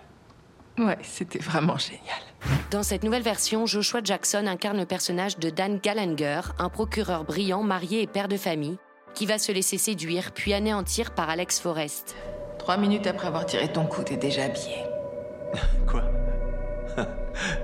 [0.79, 2.23] Ouais, c'était vraiment génial.
[2.71, 7.63] Dans cette nouvelle version, Joshua Jackson incarne le personnage de Dan Gallagher, un procureur brillant,
[7.63, 8.79] marié et père de famille,
[9.15, 12.17] qui va se laisser séduire puis anéantir par Alex Forrest.
[12.59, 14.77] Trois minutes après avoir tiré ton coup, t'es déjà habillé.
[15.87, 16.03] Quoi?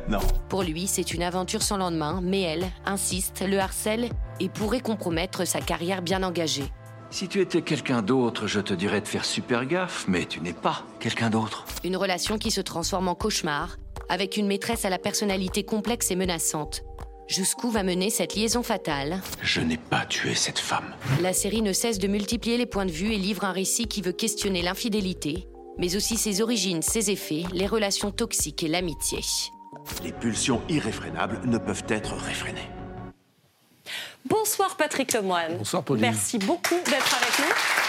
[0.08, 0.18] Non.
[0.48, 4.08] Pour lui, c'est une aventure sans lendemain, mais elle insiste, le harcèle
[4.40, 6.64] et pourrait compromettre sa carrière bien engagée.
[7.10, 10.52] Si tu étais quelqu'un d'autre, je te dirais de faire super gaffe, mais tu n'es
[10.52, 11.64] pas quelqu'un d'autre.
[11.84, 13.76] Une relation qui se transforme en cauchemar,
[14.10, 16.82] avec une maîtresse à la personnalité complexe et menaçante.
[17.28, 19.22] Jusqu'où va mener cette liaison fatale?
[19.40, 20.96] Je n'ai pas tué cette femme.
[21.22, 24.02] La série ne cesse de multiplier les points de vue et livre un récit qui
[24.02, 25.46] veut questionner l'infidélité,
[25.78, 29.20] mais aussi ses origines, ses effets, les relations toxiques et l'amitié.
[30.02, 32.68] Les pulsions irréfrénables ne peuvent être réfrénées.
[34.24, 35.56] Bonsoir Patrick Lemoine.
[35.56, 36.02] Bonsoir, Pauline.
[36.02, 37.79] Merci beaucoup d'être avec nous.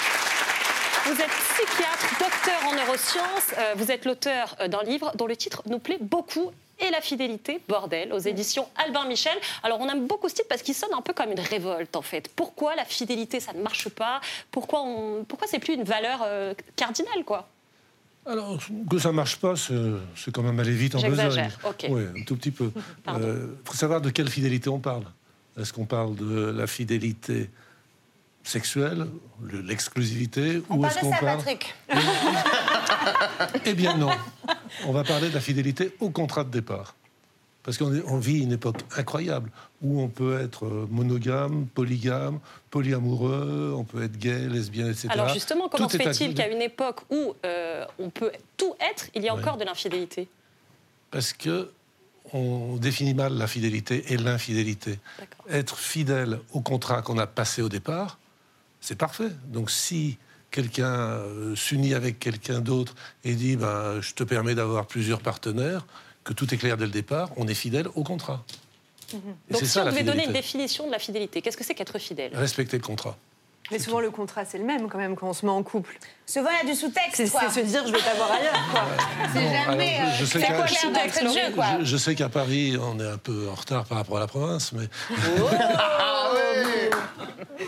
[1.06, 3.56] Vous êtes psychiatre, docteur en neurosciences.
[3.58, 6.52] Euh, vous êtes l'auteur euh, d'un livre dont le titre nous plaît beaucoup.
[6.80, 9.36] Et la fidélité, bordel, aux éditions Albin Michel.
[9.64, 12.02] Alors on aime beaucoup ce titre parce qu'il sonne un peu comme une révolte en
[12.02, 12.30] fait.
[12.36, 14.22] Pourquoi la fidélité ça ne marche pas?
[14.52, 15.24] Pourquoi on...
[15.24, 17.48] pourquoi c'est plus une valeur euh, cardinale quoi?
[18.26, 21.16] Alors, que ça marche pas, c'est quand même aller vite en besogne.
[21.16, 21.88] J'exagère, ok.
[21.90, 22.72] Oui, un tout petit peu.
[23.08, 25.06] Il faut savoir de quelle fidélité on parle.
[25.60, 27.50] Est-ce qu'on parle de la fidélité
[28.44, 29.08] sexuelle,
[29.52, 31.76] l'exclusivité, On ou parle est-ce de qu'on ça, parle Patrick.
[33.66, 34.12] Eh bien non.
[34.86, 36.96] On va parler de la fidélité au contrat de départ.
[37.64, 39.52] Parce qu'on vit une époque incroyable
[39.84, 42.40] où on peut être euh, monogame, polygame,
[42.72, 45.10] polyamoureux, on peut être gay, lesbienne, etc.
[45.12, 49.24] Alors justement, comment se fait-il qu'à une époque où euh, on peut tout être, il
[49.24, 50.28] y a encore de l'infidélité?
[51.12, 51.70] Parce que
[52.34, 54.98] on définit mal la fidélité et l'infidélité.
[55.50, 58.18] Être fidèle au contrat qu'on a passé au départ,
[58.82, 59.30] c'est parfait.
[59.46, 60.18] Donc si
[60.50, 65.86] quelqu'un euh, s'unit avec quelqu'un d'autre et dit ben, je te permets d'avoir plusieurs partenaires,
[66.24, 68.44] que tout est clair dès le départ, on est fidèle au contrat.
[69.14, 71.74] Et Donc si ça on devait donner une définition de la fidélité, qu'est-ce que c'est
[71.76, 72.32] qu'être fidèle?
[72.36, 73.18] Respecter le contrat.
[73.72, 75.98] Mais souvent, le contrat, c'est le même quand même quand on se met en couple.
[76.26, 77.16] Souvent, il y a du sous-texte.
[77.16, 78.70] C'est se dire, je vais t'avoir ailleurs.
[78.70, 78.82] Quoi.
[79.34, 79.96] C'est jamais.
[79.96, 81.66] alors, euh, je sais quoi d'entrée de jeu, quoi.
[81.80, 84.28] Je, je sais qu'à Paris, on est un peu en retard par rapport à la
[84.28, 84.90] province, mais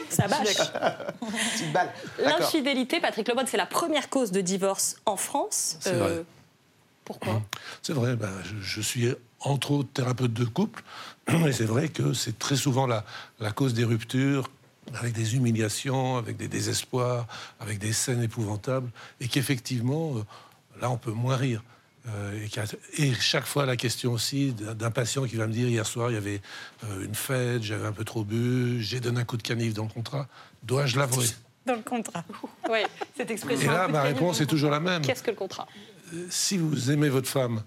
[0.09, 0.55] Ça bâche.
[1.53, 1.91] Petite balle.
[2.17, 2.39] D'accord.
[2.39, 5.77] L'infidélité, Patrick Lebon, c'est la première cause de divorce en France.
[5.79, 6.23] C'est vrai.
[7.05, 7.41] Pourquoi?
[7.81, 10.83] C'est vrai, ben, je, je suis entre autres thérapeute de couple,
[11.27, 13.05] et c'est vrai que c'est très souvent la,
[13.39, 14.49] la cause des ruptures,
[14.95, 17.27] avec des humiliations, avec des désespoirs,
[17.59, 20.23] avec des scènes épouvantables, et qu'effectivement, euh,
[20.81, 21.63] là, on peut moins rire.
[22.09, 22.65] Euh, et, a-
[23.01, 26.15] et chaque fois, la question aussi d'un patient qui va me dire hier soir, il
[26.15, 26.41] y avait
[26.83, 29.83] euh, une fête, j'avais un peu trop bu, j'ai donné un coup de canif dans
[29.83, 30.27] le contrat,
[30.63, 31.27] dois-je l'avouer?
[31.65, 32.25] Dans le contrat.
[32.69, 32.79] Oui,
[33.15, 33.71] cette Et expression.
[33.71, 35.01] là, un peu ma réponse est toujours la même.
[35.01, 35.65] Qu'est-ce que le contrat?
[36.29, 37.63] Si vous aimez votre femme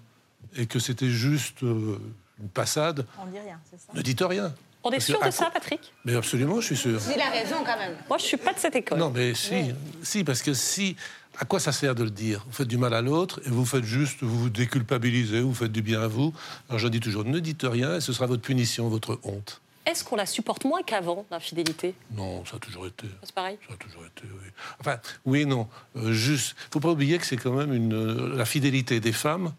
[0.55, 1.97] et que c'était juste euh,
[2.39, 3.91] une passade, On dit rien, c'est ça.
[3.95, 4.53] ne dites rien.
[4.83, 5.91] On est sûr de ça, Patrick?
[6.05, 7.01] Mais absolument, je suis sûr.
[7.13, 7.95] Il a raison quand même.
[8.07, 8.99] Moi, je suis pas de cette école.
[8.99, 9.73] Non, mais si,
[10.03, 10.95] si, parce que si,
[11.39, 12.43] à quoi ça sert de le dire?
[12.47, 15.71] Vous faites du mal à l'autre et vous faites juste, vous vous déculpabilisez, vous faites
[15.71, 16.33] du bien à vous.
[16.69, 19.61] Alors je dis toujours, ne dites rien et ce sera votre punition, votre honte.
[19.85, 21.95] Est-ce qu'on la supporte moins qu'avant, l'infidélité?
[22.11, 23.07] Non, ça a toujours été.
[23.23, 23.57] C'est pareil?
[23.67, 24.49] Ça a toujours été, oui.
[24.81, 25.69] Enfin, oui non.
[25.95, 29.53] Euh, juste, faut pas oublier que c'est quand même une, euh, la fidélité des femmes,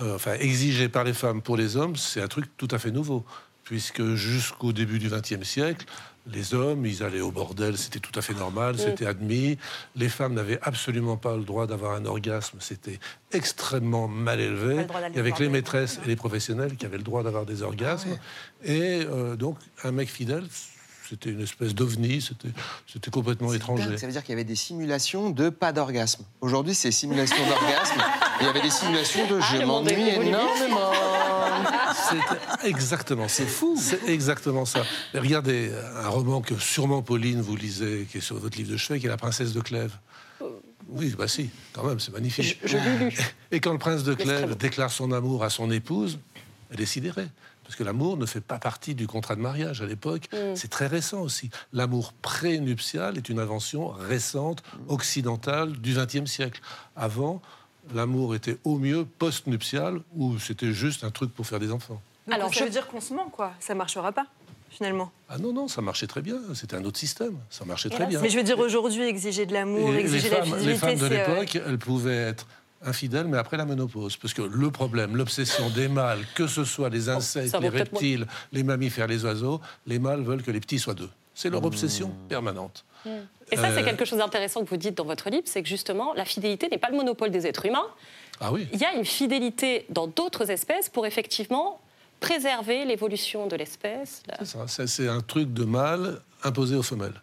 [0.00, 2.92] euh, enfin, exigée par les femmes pour les hommes, c'est un truc tout à fait
[2.92, 3.24] nouveau.
[3.64, 5.86] Puisque jusqu'au début du XXe siècle,
[6.32, 8.78] les hommes, ils allaient au bordel, c'était tout à fait normal, Mm.
[8.78, 9.58] c'était admis.
[9.96, 12.98] Les femmes n'avaient absolument pas le droit d'avoir un orgasme, c'était
[13.32, 14.86] extrêmement mal élevé.
[15.10, 17.62] Il y avait que les maîtresses et les professionnels qui avaient le droit d'avoir des
[17.62, 18.18] orgasmes.
[18.64, 20.44] Et euh, donc, un mec fidèle,
[21.08, 22.20] c'était une espèce d'ovni,
[22.86, 23.98] c'était complètement étranger.
[23.98, 26.24] Ça veut dire qu'il y avait des simulations de pas d'orgasme.
[26.40, 28.00] Aujourd'hui, c'est simulation d'orgasme.
[28.40, 30.92] Il y avait des simulations de je le monde est m'ennuie énormément.
[32.60, 33.76] C'est exactement, c'est fou.
[33.80, 34.82] C'est exactement ça.
[35.14, 38.76] Mais regardez un roman que sûrement Pauline vous lisez, qui est sur votre livre de
[38.76, 39.96] chevet, qui est La Princesse de Clèves.
[40.88, 42.58] Oui, bah si, quand même, c'est magnifique.
[42.64, 43.16] Je- je l'ai lu.
[43.52, 46.18] Et quand le prince de Clèves déclare son amour à son épouse,
[46.72, 47.28] elle est sidérée.
[47.62, 50.28] Parce que l'amour ne fait pas partie du contrat de mariage à l'époque.
[50.32, 50.56] Mm.
[50.56, 51.50] C'est très récent aussi.
[51.72, 56.60] L'amour prénuptial est une invention récente, occidentale, du XXe siècle.
[56.96, 57.40] Avant,
[57.94, 62.00] l'amour était au mieux post-nuptial, où c'était juste un truc pour faire des enfants.
[62.30, 63.52] Alors, ça je- veut dire qu'on se ment, quoi.
[63.60, 64.26] Ça marchera pas,
[64.70, 65.10] finalement.
[65.28, 66.36] Ah non, non, ça marchait très bien.
[66.54, 67.36] C'était un autre système.
[67.50, 68.20] Ça marchait très bien.
[68.20, 70.76] Mais je veux dire, aujourd'hui, exiger de l'amour, Et les exiger la femmes, fidélité, les
[70.78, 72.46] femmes de euh, l'époque, elles pouvaient être
[72.82, 74.16] infidèles, mais après la ménopause.
[74.16, 77.68] Parce que le problème, l'obsession des mâles, que ce soit les insectes, ça vaut les
[77.68, 81.10] reptiles, les mammifères, les oiseaux, les mâles veulent que les petits soient deux.
[81.34, 82.84] C'est leur obsession permanente.
[83.52, 85.68] Et ça, c'est Euh, quelque chose d'intéressant que vous dites dans votre livre, c'est que
[85.68, 87.86] justement, la fidélité n'est pas le monopole des êtres humains.
[88.40, 88.68] Ah oui.
[88.72, 91.80] Il y a une fidélité dans d'autres espèces pour effectivement
[92.20, 94.22] préserver l'évolution de l'espèce.
[94.40, 97.20] C'est ça, ça, c'est un truc de mâle imposé aux femelles.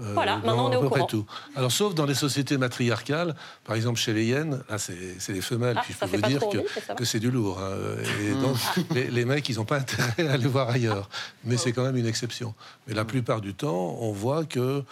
[0.00, 1.06] Euh, Voilà, maintenant, on est à au peu près courant.
[1.06, 1.26] tout.
[1.54, 5.42] Alors, sauf dans les sociétés matriarcales, par exemple chez les hyènes, là, c'est c'est les
[5.42, 5.76] femelles.
[5.78, 7.60] Ah, puis je ça peux fait vous dire trop que, que c'est du lourd.
[7.60, 7.76] hein.
[8.22, 8.56] Et donc,
[8.94, 11.08] les, les mecs, ils n'ont pas intérêt à aller voir ailleurs.
[11.44, 12.54] Mais c'est quand même une exception.
[12.86, 14.82] Mais la plupart du temps, on voit que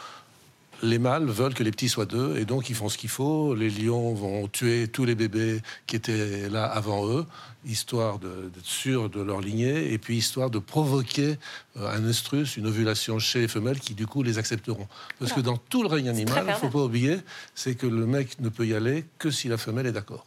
[0.83, 3.55] les mâles veulent que les petits soient deux, et donc ils font ce qu'il faut.
[3.55, 7.27] Les lions vont tuer tous les bébés qui étaient là avant eux,
[7.65, 11.37] histoire d'être sûr de leur lignée, et puis histoire de provoquer
[11.77, 14.89] euh, un estrus, une ovulation chez les femelles, qui du coup les accepteront.
[15.19, 17.19] Parce que dans tout le règne animal, il ne faut pas oublier,
[17.55, 20.25] c'est que le mec ne peut y aller que si la femelle est d'accord.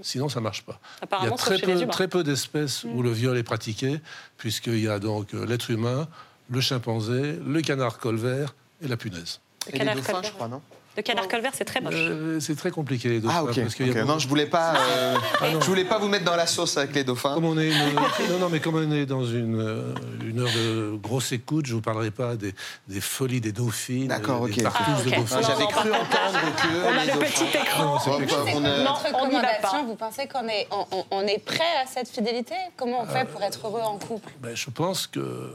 [0.00, 0.80] Sinon, ça marche pas.
[1.02, 1.86] Il y a très peu, humains.
[1.86, 4.00] très peu d'espèces où le viol est pratiqué,
[4.36, 6.06] puisqu'il y a donc euh, l'être humain,
[6.50, 9.40] le chimpanzé, le canard colvert et la punaise.
[9.72, 10.48] Le canard colvert.
[10.48, 10.62] non
[10.96, 11.94] Le canard colvert, c'est très moche.
[11.96, 13.34] Euh, c'est très compliqué les dauphins.
[13.38, 13.60] Ah, ok.
[13.60, 14.74] parce qu'il y a Non, je voulais pas.
[14.76, 15.60] euh, Ah, non.
[15.60, 17.34] je voulais pas vous mettre dans la sauce avec les dauphins.
[17.34, 17.94] Comme on est une-
[18.30, 19.94] non, non, mais comme on est dans une, euh,
[20.24, 22.54] une heure de grosse écoute, je vous parlerai pas des,
[22.88, 24.50] des folies des dauphines, D'accord, ok.
[24.64, 25.04] Ah, ok.
[25.04, 25.40] de dauphins.
[25.40, 27.84] Non, J'avais cru entendre que On a le dauphins- petit écran.
[27.84, 28.54] Non, chose.
[28.54, 32.54] on a- recommandation, vous pensez qu'on est, on, on- on est prêt à cette fidélité?
[32.76, 34.30] Comment on fait pour être heureux en couple?
[34.40, 35.50] Ben, je pense que.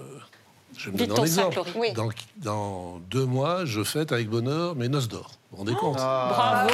[0.78, 1.70] Je me Vite donner un sac, exemple.
[1.76, 1.94] Oui.
[1.94, 5.32] Dans, dans deux mois, je fête avec bonheur mes noces d'or.
[5.52, 6.70] Vous vous rendez compte Bravo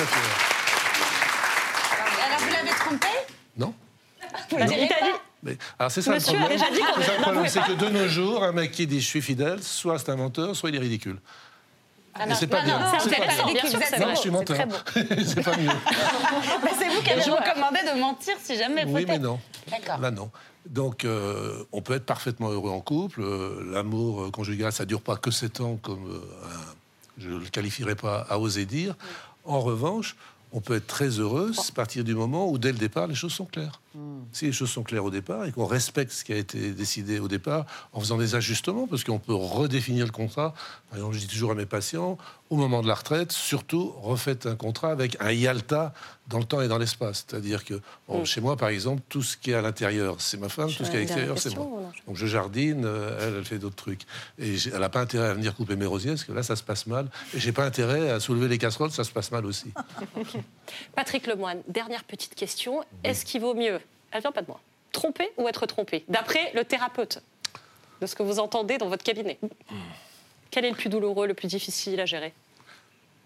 [0.00, 0.20] à fait.
[2.24, 3.06] Alors vous l'avez trompé
[3.56, 3.74] Non
[4.50, 4.64] Vous pas
[5.42, 7.48] Mais, alors c'est ça Monsieur le problème.
[7.48, 10.16] C'est que de nos jours, un mec qui dit je suis fidèle, soit c'est un
[10.16, 11.18] menteur, soit il est ridicule.
[12.20, 12.78] Ah non, c'est pas non, bien.
[12.80, 13.62] non, C'est pas pas bien.
[13.90, 14.56] c'est Non, je suis menteur.
[14.94, 15.68] c'est pas mieux.
[16.62, 19.38] Bah, c'est vous qui avez recommandé de mentir si jamais Oui, mais non.
[19.70, 19.98] D'accord.
[20.00, 20.30] Là, non.
[20.66, 23.22] Donc, euh, on peut être parfaitement heureux en couple.
[23.22, 26.74] Euh, L'amour euh, conjugal, ça dure pas que 7 ans, comme euh, un-
[27.18, 28.94] je ne le qualifierais pas à oser dire.
[29.44, 30.16] En revanche,
[30.52, 33.32] on peut être très heureux à partir du moment où, dès le départ, les choses
[33.32, 33.80] sont claires.
[34.32, 37.18] Si les choses sont claires au départ et qu'on respecte ce qui a été décidé
[37.18, 40.54] au départ en faisant des ajustements, parce qu'on peut redéfinir le contrat.
[40.90, 42.16] Par exemple, je dis toujours à mes patients,
[42.50, 45.92] au moment de la retraite, surtout refaites un contrat avec un IALTA
[46.28, 47.24] dans le temps et dans l'espace.
[47.26, 48.26] C'est-à-dire que bon, Mm.
[48.26, 50.90] chez moi, par exemple, tout ce qui est à l'intérieur, c'est ma femme, tout ce
[50.90, 51.66] qui est à l'extérieur, c'est moi.
[52.06, 54.02] Donc je jardine, euh, elle, elle fait d'autres trucs.
[54.38, 56.62] Et elle n'a pas intérêt à venir couper mes rosiers, parce que là, ça se
[56.62, 57.08] passe mal.
[57.34, 59.72] Et j'ai pas intérêt à soulever les casseroles, ça se passe mal aussi.
[60.94, 62.84] Patrick Lemoine, dernière petite question.
[63.04, 63.80] Est-ce qu'il vaut mieux,
[64.12, 64.60] elle vient pas de moi,
[64.92, 67.22] tromper ou être trompé D'après le thérapeute,
[68.00, 69.38] de ce que vous entendez dans votre cabinet.
[70.50, 72.32] Quel est le plus douloureux, le plus difficile à gérer?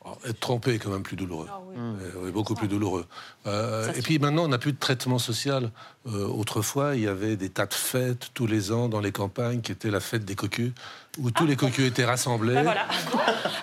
[0.04, 1.46] Alors, Être trompé est quand même plus douloureux.
[1.76, 3.06] Euh, oui, beaucoup plus douloureux.
[3.46, 5.70] Euh, et puis maintenant, on n'a plus de traitement social.
[6.08, 9.60] Euh, autrefois, il y avait des tas de fêtes tous les ans dans les campagnes
[9.60, 10.72] qui étaient la fête des cocus,
[11.18, 12.54] où tous les cocus étaient rassemblés.
[12.54, 12.86] Ben voilà.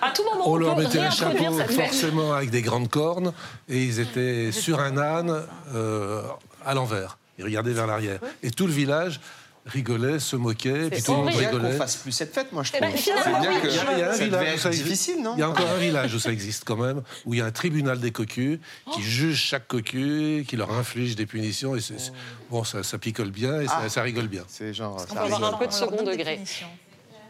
[0.00, 3.34] À tout moment, On on, leur mettait un chapeau forcément avec des grandes cornes
[3.68, 5.44] et ils étaient sur un âne
[5.74, 6.22] euh,
[6.64, 7.18] à l'envers.
[7.38, 8.20] Ils regardaient vers l'arrière.
[8.42, 9.20] Et tout le village
[9.66, 11.70] rigolait, se moquait, puis tout le monde rigolait.
[11.72, 12.90] qu'on fasse plus cette fête, moi je Eh trouve.
[12.92, 13.60] ben, finalement, bien oui.
[13.60, 14.84] que Il y a, il y a un ça village devait où être ça existe.
[14.88, 17.38] difficile, non Il y a encore un village où ça existe quand même, où il
[17.38, 18.90] y a un tribunal des cocus Oh.
[18.92, 21.76] qui juge chaque cocu, qui leur inflige des punitions.
[21.76, 22.12] Et c'est- c'est-
[22.50, 23.88] bon, ça, ça picole bien et ça, Ah.
[23.90, 24.44] ça rigole bien.
[24.48, 24.96] C'est genre.
[25.10, 26.40] On va avoir un peu de second degré.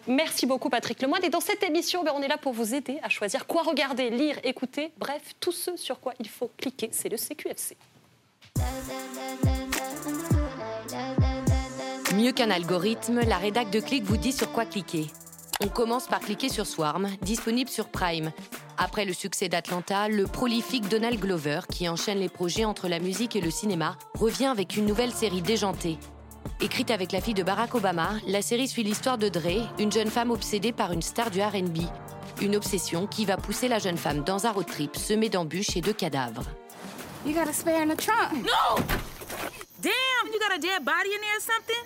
[0.08, 1.22] Merci beaucoup Patrick Lemoine.
[1.24, 4.08] Et dans cette émission, ben, on est là pour vous aider à choisir quoi regarder,
[4.10, 6.88] lire, écouter, bref, tout ce sur quoi il faut cliquer.
[6.92, 7.76] C'est le CQFC.
[12.16, 15.06] Mieux qu'un algorithme, la rédac de Click vous dit sur quoi cliquer.
[15.62, 18.32] On commence par cliquer sur Swarm, disponible sur Prime.
[18.78, 23.36] Après le succès d'Atlanta, le prolifique Donald Glover, qui enchaîne les projets entre la musique
[23.36, 25.98] et le cinéma, revient avec une nouvelle série déjantée.
[26.60, 30.10] Écrite avec la fille de Barack Obama, la série suit l'histoire de Dre, une jeune
[30.10, 31.78] femme obsédée par une star du RB.
[32.42, 35.80] Une obsession qui va pousser la jeune femme dans un road trip semé d'embûches et
[35.80, 36.44] de cadavres.
[37.24, 38.32] You got a spare in the trunk.
[38.32, 38.76] No!
[39.82, 41.84] Damn, you got a dead body in there or something?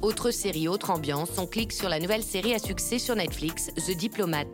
[0.02, 3.90] Autre série, autre ambiance, on clique sur la nouvelle série à succès sur Netflix, The
[3.90, 4.46] Diplomat.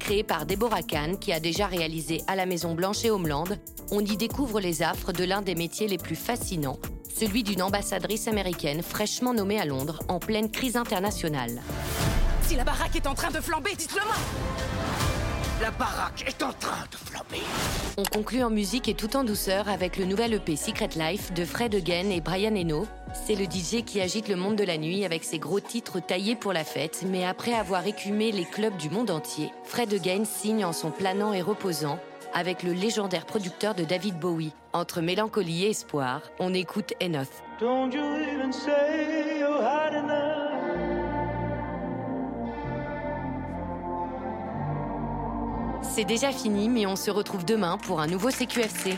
[0.00, 3.44] Créée par Deborah Kahn, qui a déjà réalisé À la Maison Blanche et Homeland,
[3.92, 6.80] on y découvre les affres de l'un des métiers les plus fascinants,
[7.14, 11.62] celui d'une ambassadrice américaine fraîchement nommée à Londres en pleine crise internationale.
[12.48, 14.16] Si la baraque est en train de flamber, dites-le moi!
[15.60, 17.42] La baraque est en train de flamber.
[17.98, 21.44] On conclut en musique et tout en douceur avec le nouvel EP Secret Life de
[21.44, 22.86] Fred Again et Brian Eno.
[23.12, 26.34] C'est le DJ qui agite le monde de la nuit avec ses gros titres taillés
[26.34, 30.64] pour la fête, mais après avoir écumé les clubs du monde entier, Fred Again signe
[30.64, 31.98] en son planant et reposant
[32.32, 34.54] avec le légendaire producteur de David Bowie.
[34.72, 37.42] Entre mélancolie et espoir, on écoute Enoth.
[37.60, 39.39] Don't you even say
[46.00, 48.96] C'est déjà fini, mais on se retrouve demain pour un nouveau CQFC.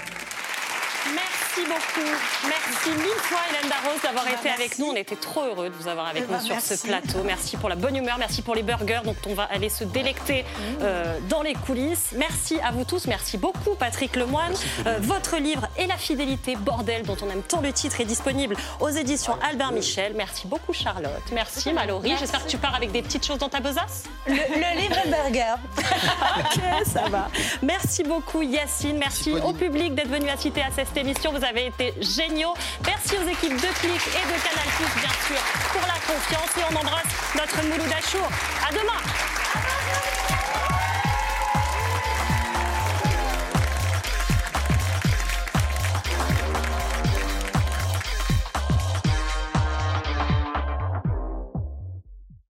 [1.73, 2.49] Merci beaucoup.
[2.49, 4.87] Merci mille fois Hélène Darroze d'avoir été avec nous.
[4.87, 7.23] On était trop heureux de vous avoir avec Eh nous ben, sur ce plateau.
[7.25, 10.45] Merci pour la bonne humeur, merci pour les burgers dont on va aller se délecter
[10.83, 12.12] euh, dans les coulisses.
[12.16, 13.07] Merci à vous tous.
[13.07, 14.53] Merci beaucoup Patrick Lemoine.
[14.87, 18.57] Euh, votre livre Et la fidélité, bordel, dont on aime tant le titre, est disponible
[18.81, 20.12] aux éditions Albert Michel.
[20.16, 21.23] Merci beaucoup Charlotte.
[21.33, 22.14] Merci Mallory.
[22.18, 24.05] J'espère que tu pars avec des petites choses dans ta besace.
[24.27, 25.55] Le, le livre et burger.
[26.39, 27.29] Ok, ça va.
[27.62, 31.33] Merci beaucoup Yacine, merci au public d'être venu assister à cette émission.
[31.33, 32.54] Vous avez été géniaux.
[32.84, 34.68] Merci aux équipes de Click et de Canal+,
[35.00, 35.40] bien sûr,
[35.72, 36.50] pour la confiance.
[36.58, 38.28] Et on embrasse notre Mouloud Achour.
[38.68, 39.02] À demain